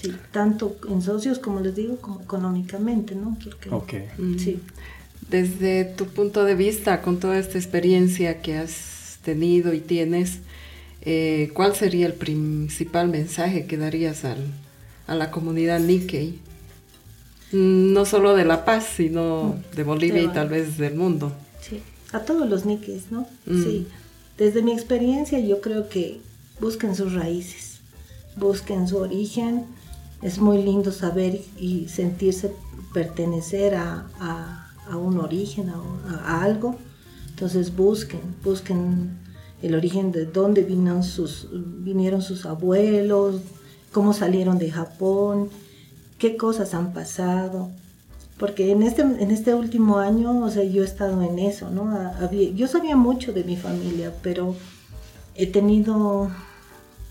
Sí, 0.00 0.12
tanto 0.32 0.76
en 0.88 1.00
socios, 1.02 1.38
como 1.38 1.60
les 1.60 1.74
digo, 1.74 1.96
como 1.96 2.20
económicamente, 2.20 3.14
¿no? 3.14 3.36
Porque, 3.70 4.08
mm. 4.18 4.38
Sí. 4.38 4.60
Desde 5.30 5.84
tu 5.84 6.06
punto 6.06 6.44
de 6.44 6.54
vista, 6.54 7.00
con 7.00 7.18
toda 7.18 7.38
esta 7.38 7.56
experiencia 7.56 8.42
que 8.42 8.56
has 8.56 9.18
tenido 9.24 9.72
y 9.72 9.80
tienes, 9.80 10.40
eh, 11.02 11.50
¿cuál 11.54 11.74
sería 11.74 12.06
el 12.06 12.14
principal 12.14 13.08
mensaje 13.08 13.66
que 13.66 13.78
darías 13.78 14.24
al, 14.24 14.44
a 15.06 15.14
la 15.14 15.30
comunidad 15.30 15.80
Nikkei? 15.80 16.38
No 17.54 18.04
solo 18.04 18.34
de 18.34 18.44
La 18.44 18.64
Paz, 18.64 18.86
sino 18.96 19.56
de 19.74 19.84
Bolivia 19.84 20.22
y 20.22 20.28
tal 20.28 20.48
vez 20.48 20.76
del 20.76 20.94
mundo. 20.96 21.32
Sí, 21.60 21.80
a 22.12 22.20
todos 22.20 22.48
los 22.48 22.66
niques, 22.66 23.10
¿no? 23.10 23.26
Mm. 23.46 23.62
Sí, 23.62 23.86
desde 24.36 24.62
mi 24.62 24.72
experiencia 24.72 25.38
yo 25.38 25.60
creo 25.60 25.88
que 25.88 26.20
busquen 26.60 26.96
sus 26.96 27.12
raíces, 27.12 27.78
busquen 28.36 28.88
su 28.88 28.98
origen. 28.98 29.66
Es 30.22 30.38
muy 30.38 30.62
lindo 30.62 30.90
saber 30.90 31.40
y 31.58 31.88
sentirse 31.88 32.52
pertenecer 32.92 33.74
a, 33.74 34.06
un 34.92 35.18
origen, 35.18 35.70
a, 35.70 36.42
algo. 36.42 36.76
Entonces 37.28 37.74
busquen, 37.74 38.20
busquen 38.42 39.10
el 39.62 39.74
origen 39.74 40.12
de 40.12 40.24
dónde 40.24 40.62
vinieron 40.62 41.04
sus, 41.04 41.48
vinieron 41.52 42.22
sus 42.22 42.46
abuelos, 42.46 43.42
cómo 43.92 44.12
salieron 44.12 44.58
de 44.58 44.70
Japón, 44.70 45.50
qué 46.18 46.36
cosas 46.36 46.74
han 46.74 46.92
pasado. 46.92 47.70
Porque 48.38 48.72
en 48.72 48.82
este, 48.82 49.02
en 49.02 49.30
este 49.30 49.54
último 49.54 49.98
año, 49.98 50.44
o 50.44 50.50
sea, 50.50 50.64
yo 50.64 50.82
he 50.82 50.86
estado 50.86 51.22
en 51.22 51.38
eso, 51.38 51.70
¿no? 51.70 51.96
Había, 52.20 52.50
yo 52.50 52.66
sabía 52.66 52.96
mucho 52.96 53.32
de 53.32 53.44
mi 53.44 53.56
familia, 53.56 54.12
pero 54.22 54.56
he 55.36 55.46
tenido, 55.46 56.30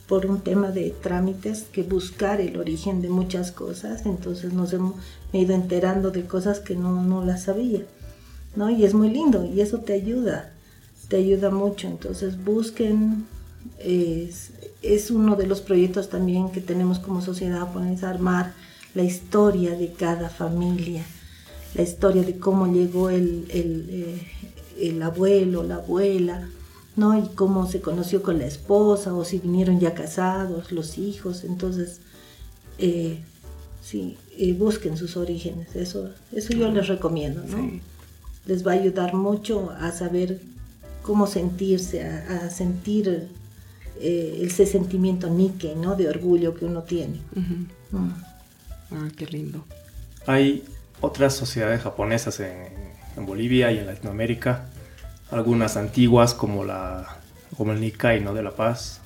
por 0.08 0.26
un 0.26 0.42
tema 0.42 0.72
de 0.72 0.94
trámites, 1.02 1.64
que 1.72 1.84
buscar 1.84 2.42
el 2.42 2.58
origen 2.58 3.02
de 3.02 3.10
muchas 3.10 3.52
cosas, 3.52 4.06
entonces 4.06 4.52
nos 4.52 4.74
hemos 4.74 4.96
me 5.32 5.40
he 5.40 5.42
ido 5.44 5.56
enterando 5.56 6.12
de 6.12 6.26
cosas 6.26 6.60
que 6.60 6.76
no, 6.76 7.02
no 7.04 7.26
las 7.26 7.44
sabía, 7.44 7.82
¿no? 8.56 8.70
Y 8.70 8.84
es 8.84 8.94
muy 8.94 9.10
lindo, 9.10 9.46
y 9.46 9.62
eso 9.62 9.80
te 9.80 9.94
ayuda, 9.94 10.52
te 11.08 11.18
ayuda 11.18 11.50
mucho, 11.50 11.88
entonces 11.88 12.44
busquen, 12.44 13.26
es, 13.80 14.52
es 14.82 15.10
uno 15.10 15.36
de 15.36 15.48
los 15.48 15.62
proyectos 15.62 16.10
también 16.10 16.52
que 16.52 16.62
tenemos 16.62 17.00
como 17.00 17.22
sociedad, 17.22 17.72
ponerse 17.72 18.06
a 18.06 18.10
armar 18.10 18.54
la 18.96 19.04
historia 19.04 19.76
de 19.76 19.92
cada 19.92 20.30
familia, 20.30 21.04
la 21.76 21.82
historia 21.82 22.22
de 22.22 22.38
cómo 22.38 22.68
llegó 22.68 23.10
el, 23.10 23.46
el, 23.50 24.22
eh, 24.78 25.04
abuelo, 25.04 25.64
la 25.64 25.76
abuela, 25.76 26.48
¿no? 26.96 27.18
Y 27.18 27.28
cómo 27.30 27.68
se 27.68 27.82
conoció 27.82 28.22
con 28.22 28.38
la 28.38 28.46
esposa, 28.46 29.14
o 29.14 29.26
si 29.26 29.40
vinieron 29.40 29.80
ya 29.80 29.96
casados, 29.96 30.72
los 30.72 30.98
hijos. 31.00 31.44
Entonces, 31.44 32.02
eh, 32.78 33.20
sí, 33.82 34.18
eh, 34.38 34.54
busquen 34.54 34.96
sus 34.96 35.18
orígenes. 35.18 35.76
Eso, 35.76 36.12
eso 36.32 36.54
yo 36.54 36.70
les 36.70 36.88
recomiendo, 36.88 37.44
¿no? 37.44 37.82
Les 38.46 38.66
va 38.66 38.74
a 38.74 38.76
ayudar 38.76 39.16
mucho 39.16 39.72
a 39.72 39.92
saber 39.92 40.40
cómo 41.02 41.26
sentirse, 41.26 42.04
a, 42.04 42.50
sentir 42.50 43.30
ese 44.00 44.66
sentimiento 44.66 45.30
Nike, 45.30 45.76
¿no? 45.76 45.96
De 45.96 46.10
orgullo 46.10 46.54
que 46.54 46.66
uno 46.66 46.84
tiene. 46.84 47.22
Ah, 48.94 49.08
qué 49.18 49.26
lindo. 49.26 49.66
Hay 50.26 50.64
otras 51.02 51.34
sociedades 51.34 51.82
japonesas 51.82 52.40
en, 52.40 52.94
Bolivia 53.16 53.72
y 53.72 53.78
en 53.78 53.86
Latinoamérica, 53.86 54.66
algunas 55.30 55.78
antiguas 55.78 56.34
como, 56.34 56.64
la, 56.66 57.18
como 57.56 57.72
el 57.72 57.80
Nikkei 57.80 58.22
¿no? 58.22 58.34
de 58.34 58.42
La 58.42 58.52
Paz, 58.52 59.02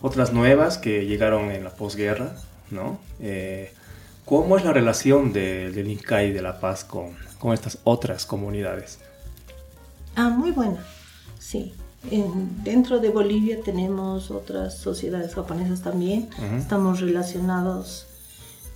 otras 0.00 0.32
nuevas 0.32 0.78
que 0.78 1.04
llegaron 1.04 1.50
en 1.50 1.62
la 1.62 1.70
posguerra, 1.70 2.34
¿no? 2.70 2.98
Eh, 3.20 3.74
¿Cómo 4.24 4.56
es 4.56 4.64
la 4.64 4.72
relación 4.72 5.34
del 5.34 5.74
de 5.74 5.84
Nikkei 5.84 6.32
de 6.32 6.40
La 6.40 6.60
Paz 6.60 6.84
con, 6.84 7.14
con, 7.38 7.52
estas 7.52 7.78
otras 7.84 8.24
comunidades? 8.24 9.00
Ah, 10.14 10.30
muy 10.30 10.52
buena, 10.52 10.82
sí. 11.38 11.74
dentro 12.64 13.00
de 13.00 13.10
Bolivia 13.10 13.60
tenemos 13.62 14.30
otras 14.30 14.78
sociedades 14.78 15.34
japonesas 15.34 15.82
también. 15.82 16.30
Estamos 16.56 17.00
relacionados 17.00 18.06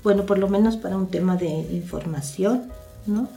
bueno, 0.02 0.24
por 0.24 0.38
lo 0.38 0.48
menos 0.48 0.76
para 0.76 0.96
un 0.96 1.08
tema 1.08 1.36
de 1.36 1.48
información, 1.48 2.64
¿no? 3.06 3.28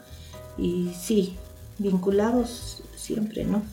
Y 0.57 0.93
sí, 0.99 1.35
vinculados 1.77 2.83
siempre, 2.95 3.43
¿no? 3.45 3.63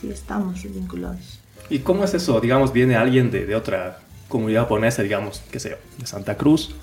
Sí, 0.00 0.10
estamos 0.10 0.62
vinculados. 0.62 1.40
¿Y 1.68 1.80
cómo 1.80 2.04
es 2.04 2.14
eso? 2.14 2.40
Digamos, 2.40 2.72
viene 2.72 2.96
alguien 2.96 3.30
de, 3.30 3.54
otra 3.54 4.00
comunidad 4.28 4.62
japonesa, 4.62 5.02
digamos, 5.02 5.42
sé 5.52 5.70
yo, 5.70 5.76
de 5.98 6.06
Santa 6.06 6.36
Cruz, 6.36 6.74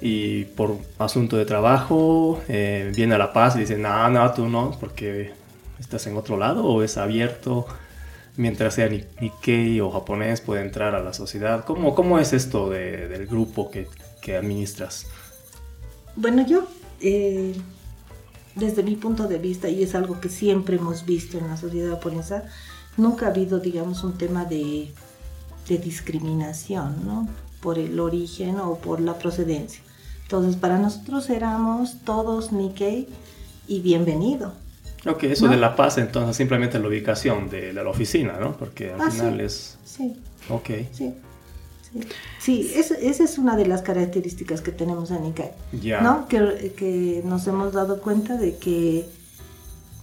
y 0.00 0.44
por 0.44 0.76
asunto 0.98 1.36
de 1.36 1.44
trabajo 1.44 2.40
eh, 2.48 2.92
viene 2.94 3.14
a 3.14 3.18
La 3.18 3.32
Paz 3.32 3.56
y 3.56 3.60
dice, 3.60 3.78
no, 3.78 4.10
no, 4.10 4.32
tú 4.32 4.48
no, 4.48 4.76
porque 4.78 5.32
estás 5.78 6.06
en 6.06 6.16
otro 6.16 6.36
lado 6.36 6.64
o 6.64 6.82
es 6.82 6.96
abierto, 6.96 7.66
mientras 8.36 8.74
sea 8.74 8.88
Nikkei 8.88 9.80
o 9.80 9.90
japonés 9.90 10.40
puede 10.40 10.62
entrar 10.62 10.94
a 10.94 11.00
la 11.00 11.12
sociedad. 11.12 11.64
¿Cómo, 11.64 11.94
cómo 11.94 12.18
es 12.18 12.32
esto 12.32 12.70
del 12.70 13.26
grupo 13.26 13.70
que 13.70 13.88
que 14.26 14.36
administras? 14.36 15.06
Bueno, 16.16 16.44
yo, 16.44 16.66
eh, 17.00 17.54
desde 18.56 18.82
mi 18.82 18.96
punto 18.96 19.28
de 19.28 19.38
vista, 19.38 19.68
y 19.68 19.84
es 19.84 19.94
algo 19.94 20.20
que 20.20 20.28
siempre 20.28 20.78
hemos 20.78 21.06
visto 21.06 21.38
en 21.38 21.46
la 21.46 21.56
sociedad 21.56 21.92
japonesa, 21.92 22.42
nunca 22.96 23.26
ha 23.26 23.28
habido, 23.28 23.60
digamos, 23.60 24.02
un 24.02 24.18
tema 24.18 24.44
de, 24.44 24.90
de 25.68 25.78
discriminación, 25.78 27.06
¿no? 27.06 27.28
Por 27.60 27.78
el 27.78 28.00
origen 28.00 28.58
o 28.58 28.78
por 28.78 29.00
la 29.00 29.16
procedencia. 29.16 29.80
Entonces, 30.22 30.56
para 30.56 30.76
nosotros 30.76 31.30
éramos 31.30 31.98
todos 32.04 32.50
Nikkei 32.50 33.06
y 33.68 33.80
bienvenido. 33.80 34.54
Ok, 35.06 35.22
eso 35.22 35.46
de 35.46 35.56
La 35.56 35.76
Paz, 35.76 35.98
entonces, 35.98 36.36
simplemente 36.36 36.80
la 36.80 36.88
ubicación 36.88 37.48
de, 37.48 37.72
la 37.72 37.88
oficina, 37.88 38.38
¿no? 38.40 38.56
Porque 38.56 38.90
al 38.90 39.00
ah, 39.02 39.08
final 39.08 39.40
es... 39.40 39.78
Sí. 39.84 40.16
Ok. 40.48 40.70
Sí. 40.90 41.14
Sí, 42.38 42.72
esa 42.74 43.24
es 43.24 43.38
una 43.38 43.56
de 43.56 43.66
las 43.66 43.82
características 43.82 44.60
que 44.60 44.72
tenemos 44.72 45.10
en 45.10 45.22
Nikkei, 45.22 45.50
¿no? 46.02 46.28
Que, 46.28 47.22
nos 47.24 47.46
hemos 47.46 47.72
dado 47.72 48.00
cuenta 48.00 48.36
de 48.36 48.56
que 48.56 49.04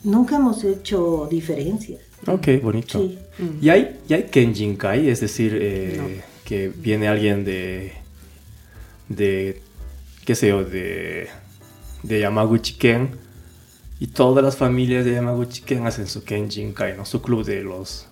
nunca 0.03 0.35
hemos 0.35 0.63
hecho 0.63 1.27
diferencias. 1.29 2.01
Ok, 2.27 2.47
bonito. 2.61 3.01
¿Y 3.61 3.69
hay, 3.69 3.99
y 4.07 4.13
hay 4.13 4.23
Kenjinkai? 4.23 5.09
Es 5.09 5.19
decir, 5.19 5.57
eh, 5.59 6.21
que 6.45 6.69
viene 6.69 7.07
alguien 7.07 7.43
de, 7.45 7.93
de, 9.09 9.61
qué 10.25 10.35
sé 10.35 10.49
yo, 10.49 10.63
de, 10.63 11.29
de 12.03 12.19
Yamaguchi-ken 12.19 13.11
y 13.99 14.07
todas 14.07 14.43
las 14.43 14.57
familias 14.57 15.05
de 15.05 15.13
Yamaguchi-ken 15.13 15.85
hacen 15.87 16.07
su 16.07 16.23
Kenjinkai, 16.23 16.97
¿no? 16.97 17.05
Su 17.05 17.21
club 17.21 17.45
de 17.45 17.63
los 17.63 18.07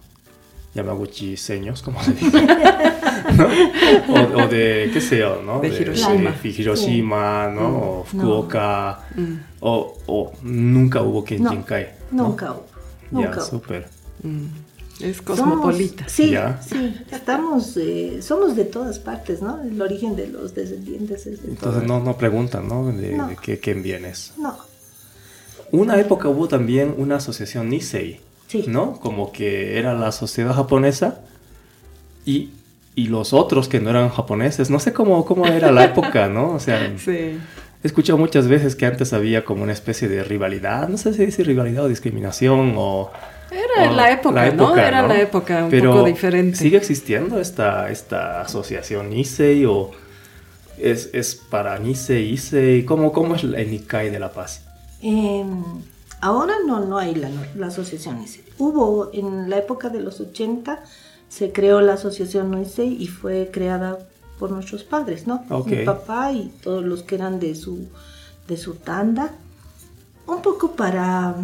Yamaguchi 0.73 1.35
seños, 1.37 1.81
como 1.81 2.01
se 2.03 2.13
dice. 2.13 2.47
o, 4.36 4.47
de, 4.47 4.89
qué 4.93 5.01
sé 5.01 5.19
yo, 5.19 5.41
¿no? 5.41 5.60
De 5.60 5.69
Hiroshima. 5.69 6.32
De, 6.41 6.49
Hiroshima, 6.49 7.47
¿no? 7.47 7.69
Mm. 7.69 7.75
O 7.75 8.04
Fukuoka. 8.04 8.99
Mm. 9.15 9.34
O, 9.62 10.32
nunca 10.43 11.01
hubo 11.01 11.23
Kenjinkai. 11.23 11.89
Nunca 12.12 12.51
hubo. 12.51 12.65
Nunca 13.12 13.36
ya, 13.36 13.41
súper. 13.41 13.88
Mm. 14.23 14.45
Es 15.01 15.21
cosmopolita. 15.21 16.08
sí, 16.08 16.36
sí, 16.67 16.95
estamos, 17.12 17.75
eh, 17.77 18.21
somos 18.21 18.56
de 18.56 18.65
todas 18.65 18.99
partes, 18.99 19.41
¿no? 19.41 19.62
El 19.62 19.82
origen 19.82 20.15
de 20.15 20.27
los 20.27 20.54
descendientes 20.54 21.25
es 21.25 21.41
de 21.41 21.49
Entonces 21.49 21.84
no, 21.84 21.99
no 21.99 22.17
preguntan, 22.17 22.67
¿no? 22.67 22.91
De, 22.91 23.19
qué, 23.41 23.60
quién 23.60 23.82
vienes. 23.82 24.34
No. 24.38 24.56
Una 25.71 25.99
época 25.99 26.27
hubo 26.27 26.47
también 26.47 26.93
una 26.97 27.15
asociación 27.15 27.69
Nisei, 27.69 28.19
sí. 28.47 28.65
¿no? 28.67 28.99
Como 28.99 29.32
que 29.32 29.80
era 29.80 29.93
la 29.93 30.12
sociedad 30.12 30.54
japonesa 30.54 31.21
y, 32.25 32.49
y, 32.95 33.08
los 33.08 33.34
otros 33.34 33.67
que 33.67 33.80
no 33.80 33.89
eran 33.89 34.10
japoneses. 34.10 34.69
No 34.69 34.80
sé 34.80 34.93
cómo, 34.93 35.25
cómo 35.25 35.45
era 35.47 35.71
la 35.71 35.86
época, 35.86 36.27
¿no? 36.27 36.54
O 36.54 36.60
sea, 36.60 36.91
sí. 36.97 37.12
he 37.12 37.39
escuchado 37.84 38.17
muchas 38.17 38.47
veces 38.47 38.75
que 38.75 38.86
antes 38.86 39.13
había 39.13 39.45
como 39.45 39.63
una 39.63 39.73
especie 39.73 40.08
de 40.08 40.23
rivalidad, 40.23 40.88
no 40.89 40.97
sé 40.97 41.13
si 41.13 41.25
dice 41.25 41.43
rivalidad 41.43 41.86
o 41.86 41.88
discriminación 41.88 42.73
o 42.77 43.12
era 43.51 43.91
la, 43.91 44.12
época, 44.12 44.51
¿no? 44.51 44.77
Era 44.77 45.01
la 45.06 45.19
época 45.19 45.65
un 45.65 45.71
poco 45.71 46.04
diferente. 46.06 46.58
¿Sigue 46.58 46.77
existiendo 46.77 47.39
esta, 47.39 47.89
esta 47.89 48.41
asociación 48.41 49.10
Nisei 49.10 49.65
o 49.65 49.91
es, 50.77 51.10
es 51.12 51.36
para 51.36 51.77
Nisei, 51.77 52.32
Issei? 52.32 52.86
¿Cómo, 52.86 53.12
¿Cómo 53.12 53.36
es 53.36 53.43
el 53.43 53.69
Nikai 53.69 54.10
de 54.10 54.19
La 54.19 54.32
Paz? 54.32 54.63
Em, 55.01 55.63
ahora 56.21 56.54
no, 56.65 56.80
no 56.80 56.97
hay 56.97 57.13
la, 57.15 57.30
la 57.56 57.67
asociación 57.67 58.19
Nisei. 58.19 58.43
Hubo 58.58 59.10
en 59.13 59.49
la 59.49 59.58
época 59.58 59.89
de 59.89 59.99
los 59.99 60.21
80, 60.21 60.82
se 61.31 61.53
creó 61.53 61.79
la 61.79 61.93
asociación 61.93 62.51
Nisei 62.51 63.01
y 63.01 63.07
fue 63.07 63.49
creada 63.53 63.97
por 64.37 64.51
nuestros 64.51 64.83
padres, 64.83 65.27
¿no? 65.27 65.45
Mi 65.65 65.85
papá 65.85 66.33
y 66.33 66.51
todos 66.61 66.83
los 66.83 67.03
que 67.03 67.15
eran 67.15 67.39
de 67.39 67.55
su, 67.55 67.87
de 68.49 68.57
su 68.57 68.75
tanda. 68.75 69.31
Un 70.27 70.41
poco 70.41 70.73
para 70.73 71.35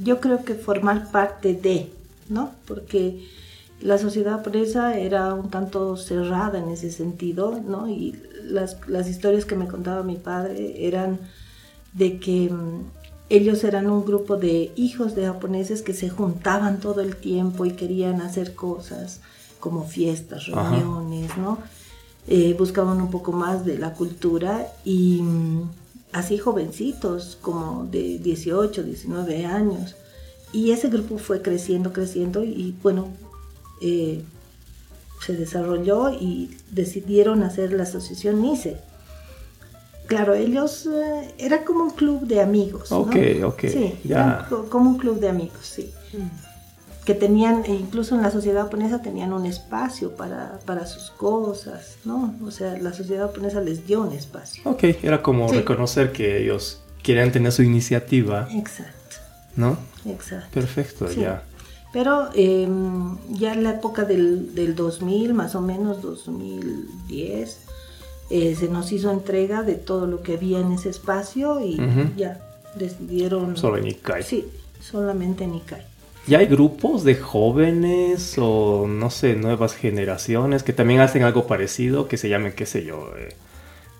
yo 0.00 0.20
creo 0.20 0.44
que 0.44 0.54
formar 0.54 1.12
parte 1.12 1.54
de, 1.54 1.92
¿no? 2.28 2.50
Porque 2.66 3.24
la 3.80 3.98
sociedad 3.98 4.42
presa 4.42 4.98
era 4.98 5.32
un 5.32 5.48
tanto 5.48 5.96
cerrada 5.96 6.58
en 6.58 6.68
ese 6.70 6.90
sentido, 6.90 7.60
¿no? 7.64 7.88
Y 7.88 8.20
las, 8.42 8.78
las 8.88 9.08
historias 9.08 9.44
que 9.44 9.54
me 9.54 9.68
contaba 9.68 10.02
mi 10.02 10.16
padre 10.16 10.88
eran 10.88 11.20
de 11.92 12.18
que 12.18 12.50
mm, 12.50 12.97
ellos 13.30 13.62
eran 13.64 13.90
un 13.90 14.04
grupo 14.04 14.36
de 14.36 14.72
hijos 14.76 15.14
de 15.14 15.26
japoneses 15.26 15.82
que 15.82 15.94
se 15.94 16.08
juntaban 16.08 16.80
todo 16.80 17.00
el 17.00 17.16
tiempo 17.16 17.66
y 17.66 17.72
querían 17.72 18.20
hacer 18.20 18.54
cosas 18.54 19.20
como 19.60 19.84
fiestas, 19.84 20.46
reuniones, 20.46 21.36
¿no? 21.36 21.58
Eh, 22.26 22.54
buscaban 22.58 23.00
un 23.00 23.10
poco 23.10 23.32
más 23.32 23.64
de 23.64 23.78
la 23.78 23.94
cultura 23.94 24.68
y 24.84 25.20
mm, 25.22 25.70
así 26.12 26.38
jovencitos, 26.38 27.38
como 27.40 27.86
de 27.90 28.18
18, 28.18 28.82
19 28.82 29.46
años. 29.46 29.96
Y 30.52 30.70
ese 30.70 30.88
grupo 30.88 31.18
fue 31.18 31.42
creciendo, 31.42 31.92
creciendo 31.92 32.44
y 32.44 32.74
bueno, 32.82 33.08
eh, 33.82 34.22
se 35.24 35.34
desarrolló 35.34 36.10
y 36.10 36.56
decidieron 36.70 37.42
hacer 37.42 37.72
la 37.72 37.82
asociación 37.82 38.40
NICE. 38.40 38.78
Claro, 40.08 40.34
ellos 40.34 40.86
eh, 40.86 41.34
era 41.36 41.64
como 41.64 41.84
un 41.84 41.90
club 41.90 42.26
de 42.26 42.40
amigos. 42.40 42.90
Ok, 42.90 43.14
ok. 43.44 43.60
Sí, 43.68 43.94
como 44.70 44.90
un 44.90 44.96
club 44.96 45.20
de 45.20 45.28
amigos, 45.28 45.60
sí. 45.60 45.92
Que 47.04 47.14
tenían, 47.14 47.62
e 47.66 47.74
incluso 47.74 48.14
en 48.14 48.22
la 48.22 48.30
sociedad 48.30 48.64
japonesa 48.64 49.02
tenían 49.02 49.34
un 49.34 49.44
espacio 49.44 50.16
para, 50.16 50.60
para, 50.64 50.86
sus 50.86 51.10
cosas, 51.10 51.98
¿no? 52.06 52.34
O 52.42 52.50
sea, 52.50 52.78
la 52.78 52.94
sociedad 52.94 53.26
japonesa 53.26 53.60
les 53.60 53.86
dio 53.86 54.00
un 54.00 54.12
espacio. 54.12 54.62
Ok, 54.64 54.84
era 55.02 55.22
como 55.22 55.52
reconocer 55.52 56.10
que 56.12 56.42
ellos 56.42 56.80
querían 57.02 57.30
tener 57.30 57.52
su 57.52 57.62
iniciativa. 57.62 58.48
Exacto. 58.50 59.16
¿No? 59.56 59.76
Exacto. 60.06 60.48
Perfecto, 60.52 61.10
ya. 61.12 61.42
Pero 61.92 62.30
em, 62.34 63.18
ya 63.28 63.52
en 63.52 63.62
la 63.62 63.70
época 63.70 64.04
del, 64.04 64.54
del, 64.54 64.74
2000, 64.74 65.34
más 65.34 65.54
o 65.54 65.60
menos 65.60 66.00
2010, 66.00 67.67
eh, 68.30 68.54
se 68.54 68.68
nos 68.68 68.92
hizo 68.92 69.10
entrega 69.10 69.62
de 69.62 69.74
todo 69.74 70.06
lo 70.06 70.22
que 70.22 70.34
había 70.34 70.60
en 70.60 70.72
ese 70.72 70.90
espacio 70.90 71.60
y 71.60 71.80
ya 72.16 72.40
decidieron... 72.74 73.56
Solo 73.56 73.78
en 73.78 73.88
Ikai. 73.88 74.22
Sí, 74.22 74.46
solamente 74.80 75.44
en 75.44 75.54
Ikai. 75.54 75.82
¿Y 76.26 76.34
hay 76.34 76.46
grupos 76.46 77.04
de 77.04 77.14
jóvenes 77.14 78.34
o 78.38 78.86
no 78.86 79.08
sé, 79.08 79.34
nuevas 79.34 79.74
generaciones 79.74 80.62
que 80.62 80.74
también 80.74 81.00
hacen 81.00 81.22
algo 81.22 81.46
parecido 81.46 82.06
que 82.06 82.18
se 82.18 82.28
llamen, 82.28 82.52
qué 82.52 82.66
sé 82.66 82.84
yo, 82.84 83.12
eh, 83.16 83.34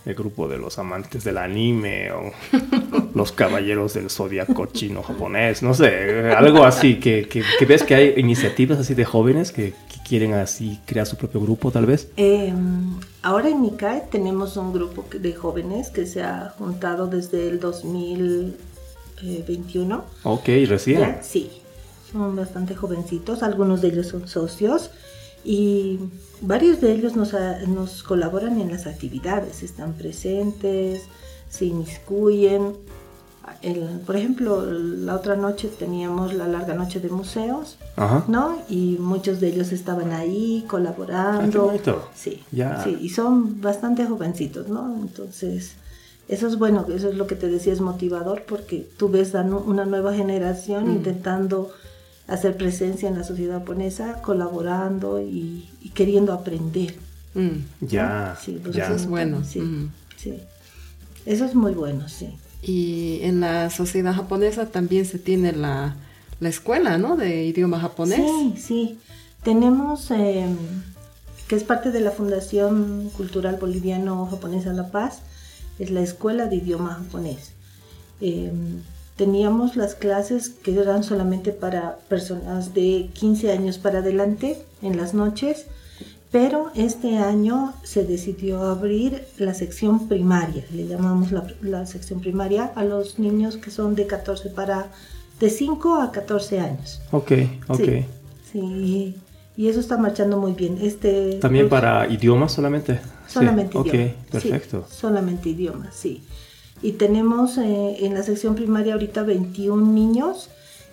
el 0.08 0.14
grupo 0.14 0.48
de 0.48 0.56
los 0.56 0.78
amantes 0.78 1.22
del 1.22 1.36
anime 1.36 2.10
o 2.12 2.32
los 3.14 3.30
caballeros 3.32 3.92
del 3.94 4.10
zodiaco 4.10 4.66
chino 4.66 5.02
japonés, 5.02 5.62
no 5.62 5.74
sé, 5.74 6.32
algo 6.32 6.64
así, 6.64 6.98
que, 6.98 7.28
que, 7.28 7.44
ves 7.66 7.82
que 7.82 7.94
hay 7.94 8.14
iniciativas 8.16 8.78
así 8.78 8.94
de 8.94 9.04
jóvenes 9.04 9.52
que, 9.52 9.74
quieren 10.08 10.32
así 10.32 10.80
crear 10.86 11.06
su 11.06 11.16
propio 11.16 11.42
grupo 11.42 11.70
tal 11.70 11.84
vez. 11.84 12.08
Em, 12.16 12.98
ahora 13.20 13.50
en 13.50 13.60
Nikai 13.60 14.08
tenemos 14.10 14.56
un 14.56 14.72
grupo 14.72 15.04
de 15.12 15.34
jóvenes 15.34 15.90
que 15.90 16.06
se 16.06 16.22
ha 16.22 16.54
juntado 16.56 17.08
desde 17.08 17.46
el 17.46 17.60
2021. 17.60 20.04
Ok, 20.22 20.48
recién. 20.66 21.18
sí, 21.20 21.50
son 22.10 22.34
bastante 22.34 22.74
jovencitos, 22.74 23.42
algunos 23.42 23.82
de 23.82 23.88
ellos 23.88 24.06
son 24.06 24.28
socios 24.28 24.90
y 25.44 25.98
varios 26.40 26.80
de 26.80 26.92
ellos 26.92 27.16
nos, 27.16 27.34
nos 27.66 28.02
colaboran 28.02 28.60
en 28.60 28.70
las 28.70 28.86
actividades, 28.86 29.62
están 29.62 29.94
presentes, 29.94 31.02
se 31.48 31.66
inmiscuyen. 31.66 32.74
por 34.06 34.16
ejemplo, 34.16 34.64
la 34.70 35.14
otra 35.14 35.36
noche 35.36 35.68
teníamos 35.68 36.34
la 36.34 36.46
larga 36.46 36.74
noche 36.74 37.00
de 37.00 37.08
museos, 37.08 37.78
¿no? 38.26 38.58
Y 38.68 38.96
muchos 39.00 39.40
de 39.40 39.48
ellos 39.48 39.72
estaban 39.72 40.12
ahí 40.12 40.64
colaborando. 40.68 41.72
Ah, 41.86 41.98
sí, 42.14 42.42
sí, 42.84 42.98
y 43.00 43.08
son 43.08 43.60
bastante 43.60 44.04
jovencitos, 44.04 44.68
¿no? 44.68 44.96
Entonces, 45.00 45.72
eso 46.28 46.46
es 46.46 46.58
bueno, 46.58 46.84
eso 46.94 47.08
es 47.08 47.14
lo 47.14 47.26
que 47.26 47.36
te 47.36 47.48
decía, 47.48 47.72
es 47.72 47.80
motivador 47.80 48.42
porque 48.46 48.86
tú 48.98 49.08
ves 49.08 49.34
a 49.34 49.42
una 49.42 49.86
nueva 49.86 50.12
generación 50.12 50.88
mm. 50.88 50.96
intentando 50.96 51.70
hacer 52.28 52.56
presencia 52.56 53.08
en 53.08 53.16
la 53.16 53.24
sociedad 53.24 53.58
japonesa, 53.58 54.20
colaborando 54.22 55.20
y, 55.20 55.68
queriendo 55.94 56.32
aprender. 56.32 56.94
Mm. 57.34 57.64
Ya, 57.80 58.38
sí, 58.40 58.60
ya. 58.70 58.84
Eso 58.84 58.94
es 58.94 59.06
bueno. 59.06 59.42
Sí, 59.44 59.60
mm. 59.60 59.90
sí. 60.16 60.34
Eso 61.26 61.44
es 61.44 61.54
muy 61.54 61.72
bueno, 61.72 62.08
sí. 62.08 62.36
Y 62.62 63.20
en 63.22 63.40
la 63.40 63.70
sociedad 63.70 64.14
japonesa 64.14 64.66
también 64.66 65.04
se 65.04 65.18
tiene 65.18 65.52
la, 65.52 65.96
la 66.40 66.48
escuela, 66.48 66.98
¿no? 66.98 67.16
De 67.16 67.44
idioma 67.44 67.80
japonés. 67.80 68.20
Sí, 68.20 68.54
sí. 68.56 68.98
Tenemos, 69.42 70.10
em, 70.10 70.56
que 71.48 71.56
es 71.56 71.64
parte 71.64 71.90
de 71.90 72.00
la 72.00 72.10
Fundación 72.10 73.10
Cultural 73.16 73.56
Boliviano-Japonesa 73.58 74.72
La 74.72 74.90
Paz, 74.90 75.20
es 75.78 75.90
la 75.90 76.00
Escuela 76.00 76.46
de 76.46 76.56
Idioma 76.56 76.94
Japonés. 76.94 77.52
Em, 78.20 78.82
teníamos 79.18 79.76
las 79.76 79.96
clases 79.96 80.48
que 80.48 80.80
eran 80.80 81.02
solamente 81.02 81.50
para 81.52 81.98
personas 82.08 82.72
de 82.72 83.10
15 83.12 83.50
años 83.52 83.76
para 83.76 83.98
adelante 83.98 84.62
en 84.80 84.96
las 84.96 85.12
noches, 85.12 85.66
pero 86.30 86.70
este 86.76 87.18
año 87.18 87.74
se 87.82 88.04
decidió 88.04 88.62
abrir 88.62 89.26
la 89.36 89.54
sección 89.54 90.08
primaria, 90.08 90.64
le 90.72 90.86
llamamos 90.86 91.32
la, 91.32 91.84
sección 91.86 92.20
primaria 92.20 92.70
a 92.76 92.84
los 92.84 93.18
niños 93.18 93.56
que 93.56 93.72
son 93.72 93.96
de 93.96 94.06
14 94.06 94.50
para 94.50 94.86
de 95.40 95.50
5 95.50 95.96
a 95.96 96.12
14 96.12 96.60
años. 96.60 97.02
Ok, 97.10 97.32
ok. 97.66 97.88
Sí, 98.52 99.16
y 99.56 99.68
eso 99.68 99.80
está 99.80 99.98
marchando 99.98 100.38
muy 100.38 100.52
bien. 100.52 100.78
Este 100.80 101.34
También 101.40 101.68
para 101.68 102.06
idiomas 102.08 102.52
solamente. 102.52 103.00
Solamente 103.26 103.76
idiomas. 103.78 104.14
Ok, 104.14 104.30
perfecto. 104.30 104.86
solamente 104.88 105.48
idiomas, 105.48 105.94
sí. 105.94 106.22
Y 106.82 106.92
tenemos 106.92 107.58
eh, 107.58 107.96
en 108.00 108.14
la 108.14 108.22
sección 108.22 108.54
primaria 108.54 108.94
ahorita 108.94 109.22
21 109.22 109.92
niños 109.92 110.50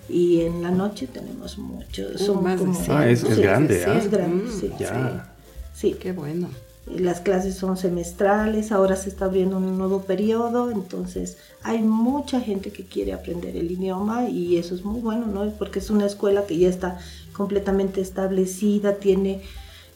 y 0.10 0.41
en 0.41 0.62
la 0.62 0.71
noche 0.71 1.08
tenemos 1.08 1.58
muchos. 1.58 2.21
Uh, 2.21 2.26
son 2.26 2.43
más 2.43 2.62
ah, 2.89 3.10
es, 3.10 3.24
grande, 3.38 3.84
sí, 3.84 3.89
es 3.98 4.12
grande, 4.12 4.52
sí, 4.52 4.71
ya. 4.80 5.34
sí. 5.74 5.95
Qué 6.00 6.12
bueno. 6.12 6.50
Las 6.88 7.19
clases 7.19 7.56
son 7.56 7.78
semestrales, 7.78 8.71
ahora 8.71 8.95
se 8.95 9.10
está 9.10 9.26
abriendo 9.26 9.58
un 9.58 9.76
nuevo 9.76 10.04
periodo, 10.04 10.69
entonces 10.69 11.38
hay 11.63 11.80
mucha 11.80 12.39
gente 12.39 12.71
que 12.71 12.84
quiere 12.84 13.13
aprender 13.13 13.58
el 13.58 13.71
idioma 13.71 14.30
y 14.30 14.58
eso 14.58 14.76
es 14.76 14.86
muy 14.86 15.02
bueno, 15.02 15.26
¿no? 15.26 15.50
Porque 15.58 15.80
es 15.80 15.89
una 15.89 16.06
escuela 16.06 16.45
que 16.45 16.60
ya 16.60 16.69
está 16.69 17.00
completamente 17.34 18.02
establecida, 18.02 18.98
tiene 18.98 19.41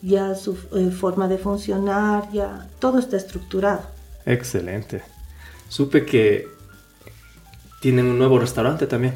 ya 0.02 0.34
su 0.34 0.58
eh, 0.75 0.89
forma 0.89 1.28
de 1.28 1.38
funcionar, 1.38 2.32
ya 2.32 2.67
todo 2.80 2.97
está 2.97 3.17
estructurado. 3.17 3.82
Excelente. 4.25 5.04
Supe 5.69 6.05
que 6.05 6.47
tienen 7.82 8.05
un 8.08 8.17
nuevo 8.17 8.39
restaurante 8.39 8.88
también. 8.88 9.13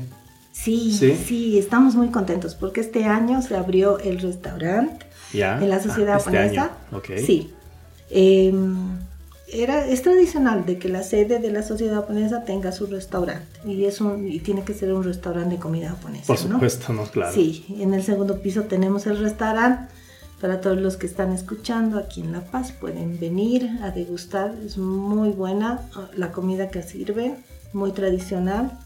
Sí, 0.53 0.93
sí, 0.93 1.57
estamos 1.57 1.95
muy 1.95 2.09
contentos 2.09 2.55
porque 2.55 2.79
este 2.79 3.05
año 3.05 3.41
se 3.41 3.57
abrió 3.57 3.99
el 3.99 4.19
restaurante 4.19 5.05
en 5.33 5.69
la 5.69 5.81
sociedad 5.81 6.21
ah, 6.25 6.71
este 7.01 7.25
Sí. 7.25 7.51
Em, 8.09 8.99
era, 9.47 9.85
es 9.85 10.01
tradicional 10.03 10.65
de 10.65 10.77
que 10.77 10.89
la 10.89 11.03
sede 11.03 11.39
de 11.39 11.51
la 11.51 11.63
sociedad 11.63 11.95
japonesa 11.95 12.43
tenga 12.43 12.71
su 12.71 12.85
restaurante 12.85 13.59
y 13.65 13.85
es 13.85 13.99
un, 13.99 14.27
y 14.27 14.39
tiene 14.39 14.63
que 14.63 14.73
ser 14.73 14.93
un 14.93 15.03
restaurante 15.03 15.55
de 15.55 15.61
comida 15.61 15.89
japonesa. 15.89 16.25
Por 16.27 16.37
supuesto, 16.37 16.93
¿no? 16.93 17.03
Claro. 17.05 17.33
Sí, 17.33 17.65
en 17.79 17.93
el 17.93 18.03
segundo 18.03 18.39
piso 18.41 18.63
tenemos 18.63 19.05
el 19.07 19.19
restaurante. 19.19 19.91
Para 20.43 20.59
todos 20.59 20.77
los 20.77 20.97
que 20.97 21.05
están 21.05 21.31
escuchando 21.31 21.97
aquí 21.97 22.19
en 22.19 22.33
La 22.33 22.41
Paz 22.41 22.73
pueden 22.73 23.17
venir 23.17 23.79
a 23.81 23.91
degustar. 23.91 24.53
Es 24.65 24.77
muy 24.77 25.29
buena 25.29 25.79
la 26.17 26.33
comida 26.33 26.69
que 26.69 26.83
sirven, 26.83 27.37
muy 27.71 27.93
tradicional. 27.93 28.77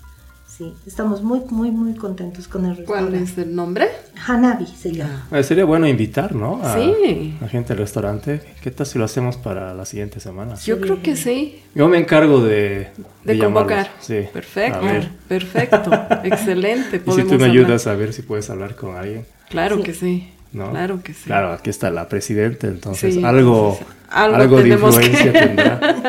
Sí, 0.45 0.71
estamos 0.85 1.23
muy, 1.23 1.41
muy, 1.49 1.71
muy 1.71 1.95
contentos 1.95 2.47
con 2.47 2.65
el 2.65 2.77
restaurante. 2.77 3.11
¿Cuál 3.11 3.23
es 3.23 3.37
el 3.39 3.55
nombre? 3.55 3.87
Hanabi 4.27 4.67
se 4.67 4.91
llama. 4.91 5.27
Ah. 5.31 5.41
sería 5.41 5.65
bueno 5.65 5.87
invitar, 5.87 6.35
¿no? 6.35 6.61
A, 6.63 6.75
sí. 6.75 7.35
A 7.41 7.47
gente 7.47 7.73
al 7.73 7.79
restaurante. 7.79 8.39
¿Qué 8.61 8.69
tal 8.69 8.85
si 8.85 8.99
lo 8.99 9.05
hacemos 9.05 9.35
para 9.37 9.73
la 9.73 9.85
siguiente 9.85 10.19
semana? 10.19 10.53
Yo 10.63 10.79
creo 10.79 11.01
que 11.01 11.15
sí. 11.15 11.63
Yo 11.73 11.87
me 11.87 11.97
encargo 11.97 12.39
de... 12.39 12.89
De, 13.23 13.39
convocar. 13.39 13.89
Sí. 13.99 14.25
Perfecto, 14.31 14.85
perfecto. 15.27 15.91
Excelente. 16.23 17.01
Y 17.03 17.11
si 17.13 17.23
tú 17.23 17.33
me 17.39 17.45
ayudas 17.45 17.87
a 17.87 17.95
ver 17.95 18.13
si 18.13 18.21
puedes 18.21 18.47
hablar 18.51 18.75
con 18.75 18.95
alguien. 18.95 19.25
Claro 19.49 19.81
que 19.81 19.95
sí. 19.95 20.33
¿No? 20.53 20.71
Claro 20.71 21.01
que 21.03 21.13
sí. 21.13 21.25
Claro, 21.25 21.51
aquí 21.51 21.69
está 21.69 21.89
la 21.91 22.07
presidenta, 22.09 22.67
entonces 22.67 23.23
algo, 23.23 23.79
algo, 24.09 24.61
de 24.61 24.69
influencia 24.69 25.33
tendrá. 25.33 26.03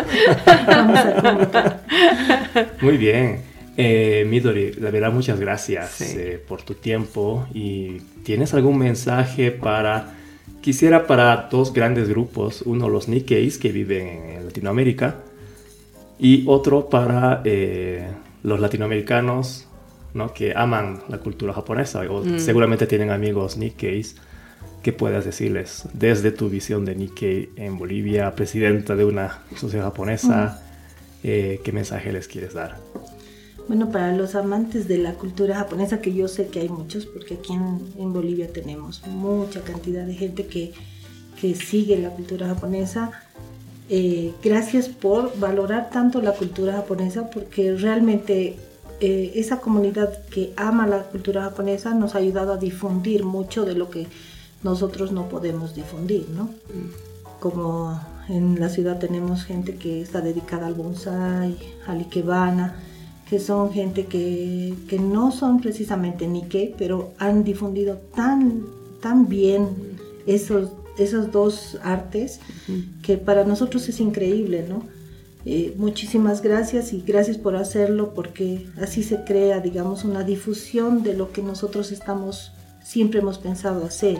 Muy 2.81 2.97
bien. 2.97 3.43
Eh, 3.77 4.27
Midori, 4.29 4.73
la 4.73 4.91
verdad, 4.91 5.13
muchas 5.13 5.39
gracias 5.39 6.01
eh, 6.01 6.43
por 6.49 6.63
tu 6.63 6.75
tiempo. 6.75 7.47
¿Y 7.55 7.99
tienes 8.25 8.53
algún 8.53 8.79
mensaje 8.79 9.53
para, 9.53 10.15
quisiera 10.61 11.07
para 11.07 11.49
dos 11.51 11.73
grandes 11.73 12.09
grupos, 12.09 12.63
uno 12.63 12.89
los 12.89 13.07
Nikkeis 13.09 13.59
que 13.59 13.71
viven 13.71 14.07
en 14.09 14.45
Latinoamérica 14.47 15.17
y 16.19 16.45
otro 16.49 16.89
para 16.89 17.43
eh, 17.45 18.09
los 18.43 18.59
latinoamericanos 18.59 19.69
¿no? 20.15 20.33
que 20.33 20.53
aman 20.57 21.01
la 21.09 21.19
cultura 21.19 21.53
japonesa 21.53 22.01
o 22.11 22.25
mm. 22.25 22.41
seguramente 22.41 22.87
tienen 22.87 23.11
amigos 23.11 23.57
Nikkeis. 23.57 24.17
¿Qué 24.89 24.95
puedas 24.95 25.27
decirles 25.27 25.83
desde 25.93 26.31
tu 26.31 26.49
visión 26.49 26.87
de 26.87 26.95
Nikkei 26.95 27.51
en 27.57 27.77
Bolivia, 27.77 28.35
presidenta 28.35 28.97
de 28.97 29.05
una 29.05 29.43
sociedad 29.55 29.85
japonesa? 29.85 30.63
Mm. 31.23 31.27
¿Qué 31.63 31.71
mensaje 31.75 32.11
les 32.11 32.27
quieres 32.27 32.55
dar? 32.55 32.79
Bueno, 33.69 33.93
para 33.93 34.17
los 34.17 34.35
amantes 34.35 34.89
de 34.89 34.97
la 34.97 35.13
cultura 35.13 35.57
japonesa, 35.57 36.01
que 36.01 36.15
yo 36.15 36.27
sé 36.27 36.47
que 36.47 36.61
hay 36.61 36.71
muchos, 36.71 37.05
porque 37.05 37.35
aquí 37.35 37.53
en, 37.53 38.13
Bolivia 38.15 38.51
tenemos 38.51 39.07
mucha 39.07 39.61
cantidad 39.61 40.07
de 40.07 40.15
gente 40.15 40.47
que, 40.47 40.73
que 41.39 41.55
sigue 41.55 41.99
la 41.99 42.09
cultura 42.09 42.47
japonesa, 42.47 43.11
eh, 43.91 44.33
gracias 44.43 44.89
por 44.89 45.39
valorar 45.39 45.91
tanto 45.91 46.23
la 46.23 46.33
cultura 46.33 46.73
japonesa, 46.73 47.29
porque 47.29 47.75
realmente 47.75 48.57
eh, 49.01 49.33
esa 49.35 49.61
comunidad 49.61 50.27
que 50.29 50.55
ama 50.57 50.87
la 50.87 51.03
cultura 51.03 51.43
japonesa 51.43 51.93
nos 51.93 52.15
ha 52.15 52.19
ayudado 52.21 52.55
a 52.55 52.57
difundir 52.57 53.25
mucho 53.25 53.67
de 53.67 53.75
lo 53.75 53.91
que 53.91 54.07
nosotros 54.63 55.13
no 55.13 55.29
podemos 55.29 55.75
difundir, 55.75 56.29
¿no? 56.31 56.45
Mm. 56.45 57.41
Como 57.41 58.01
en 58.29 58.61
la 58.61 58.69
ciudad 58.69 58.99
tenemos 58.99 59.45
gente 59.45 59.77
que 59.77 60.03
está 60.03 60.21
dedicada 60.21 60.67
al 60.67 60.75
bonsai, 60.75 61.57
al 61.87 62.01
ikebana, 62.01 62.77
que 63.29 63.39
son 63.39 63.73
gente 63.73 64.07
que, 64.07 64.75
que 64.89 64.99
no 64.99 65.33
son 65.33 65.61
precisamente 65.61 66.27
Nikkei, 66.27 66.75
pero 66.79 67.13
han 67.19 67.45
difundido 67.45 67.97
tan, 68.15 68.65
tan 69.01 69.29
bien 69.29 69.69
esos, 70.27 70.71
esos 70.99 71.31
dos 71.31 71.79
artes 71.83 72.41
que 73.03 73.19
para 73.19 73.45
nosotros 73.45 73.89
es 73.89 74.01
increíble, 74.01 74.67
¿no? 74.69 74.83
Eh, 75.45 75.75
muchísimas 75.79 76.43
gracias 76.43 76.93
y 76.93 77.01
gracias 77.01 77.39
por 77.39 77.57
hacerlo 77.57 78.13
porque 78.13 78.67
así 78.81 79.03
se 79.03 79.25
crea, 79.25 79.61
digamos, 79.61 80.05
una 80.05 80.23
difusión 80.25 81.03
de 81.03 81.15
lo 81.15 81.33
que 81.33 81.43
nosotros 81.43 81.93
estamos, 81.93 82.53
siempre 82.83 83.21
hemos 83.21 83.39
pensado 83.39 83.85
hacer. 83.85 84.19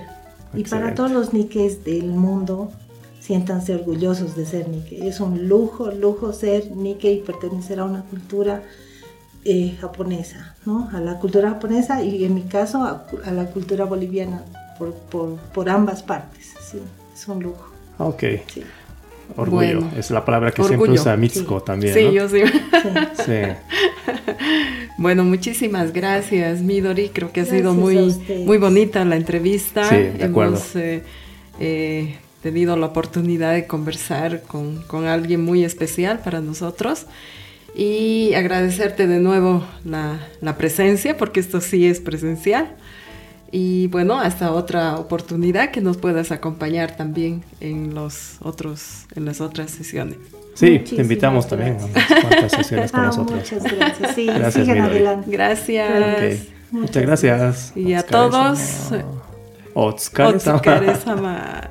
Y 0.55 0.65
para 0.65 0.95
todos 0.95 1.11
los 1.11 1.33
Nikkeis 1.33 1.85
del 1.85 2.07
mundo, 2.07 2.73
siéntanse 3.21 3.75
orgullosos 3.75 4.37
de 4.37 4.47
ser 4.47 4.69
Nikkei. 4.69 5.07
Es 5.07 5.21
un 5.21 5.49
lujo, 5.49 5.91
lujo 5.91 6.33
ser 6.33 6.71
Nikkei 6.75 7.19
y 7.19 7.21
pertenecer 7.21 7.81
a 7.81 7.85
una 7.85 8.03
cultura 8.03 8.63
eh, 9.45 9.77
japonesa, 9.81 10.57
¿no? 10.65 10.89
A 10.93 11.01
la 11.01 11.19
cultura 11.19 11.51
japonesa 11.51 12.03
y 12.03 12.25
en 12.25 12.35
mi 12.35 12.43
caso 12.43 12.83
a, 12.83 13.31
la 13.31 13.47
cultura 13.47 13.85
boliviana 13.85 14.45
por, 14.79 14.95
por, 15.53 15.69
ambas 15.69 16.03
partes, 16.03 16.55
sí, 16.61 16.79
es 17.15 17.29
un 17.29 17.43
lujo. 17.43 17.71
Ok. 17.99 18.25
Orgullo, 19.37 19.81
es 19.97 20.11
la 20.11 20.25
palabra 20.25 20.51
que 20.51 20.65
siempre 20.65 20.91
usa 20.91 21.17
Mitsuko 21.17 21.63
también. 21.63 21.95
Sí, 21.95 22.13
yo 22.13 22.29
sí. 22.29 22.43
sí. 23.25 23.33
bueno, 24.99 25.25
muchísimas 25.25 25.93
gracias, 25.93 26.61
Midori. 26.61 27.09
Creo 27.09 27.33
que 27.33 27.43
ha 27.43 27.47
sido 27.47 27.73
muy, 27.73 28.15
muy 28.45 28.59
bonita 28.59 29.05
la 29.05 29.15
entrevista. 29.17 29.89
Sí, 29.89 29.95
de 29.95 30.25
Hemos 30.25 30.75
eh, 30.75 31.05
eh, 31.61 32.17
tenido 32.43 32.77
la 32.77 32.87
oportunidad 32.87 33.55
de 33.55 33.67
conversar 33.67 34.43
con, 34.43 34.83
con 34.83 35.07
alguien 35.07 35.45
muy 35.45 35.65
especial 35.65 36.19
para 36.19 36.41
nosotros 36.41 37.07
y 37.77 38.35
agradecerte 38.35 39.07
de 39.07 39.21
nuevo 39.21 39.65
la, 39.85 40.19
la, 40.41 40.57
presencia, 40.57 41.17
porque 41.17 41.39
esto 41.39 41.61
sí 41.61 41.87
es 41.87 42.01
presencial. 42.01 42.77
Y 43.53 43.87
bueno, 43.87 44.19
hasta 44.19 44.53
otra 44.53 44.97
oportunidad 44.97 45.71
que 45.71 45.81
nos 45.81 45.97
puedas 45.97 46.33
acompañar 46.33 46.97
también 46.97 47.45
en, 47.61 47.95
los 47.95 48.37
otros, 48.41 49.07
en 49.15 49.25
las 49.25 49.41
otras 49.41 49.71
sesiones. 49.71 50.19
Sí, 50.59 50.81
te 50.81 51.03
invitamos 51.03 51.47
también 51.47 51.77
a 51.95 52.49
sesiones 52.49 52.91
con 52.91 53.01
ah, 53.01 53.07
nosotros. 53.07 53.39
Muchas 53.39 53.63
gracias. 53.63 54.15
Sí, 54.17 54.27
gracias, 54.27 54.69
adelante. 54.69 55.31
Gracias. 55.31 56.49
Muchas 56.73 57.03
gracias. 57.05 57.73
Y 57.77 57.95
a 57.95 58.03
todos. 58.03 58.91
Otsukare-sama. 59.75 61.69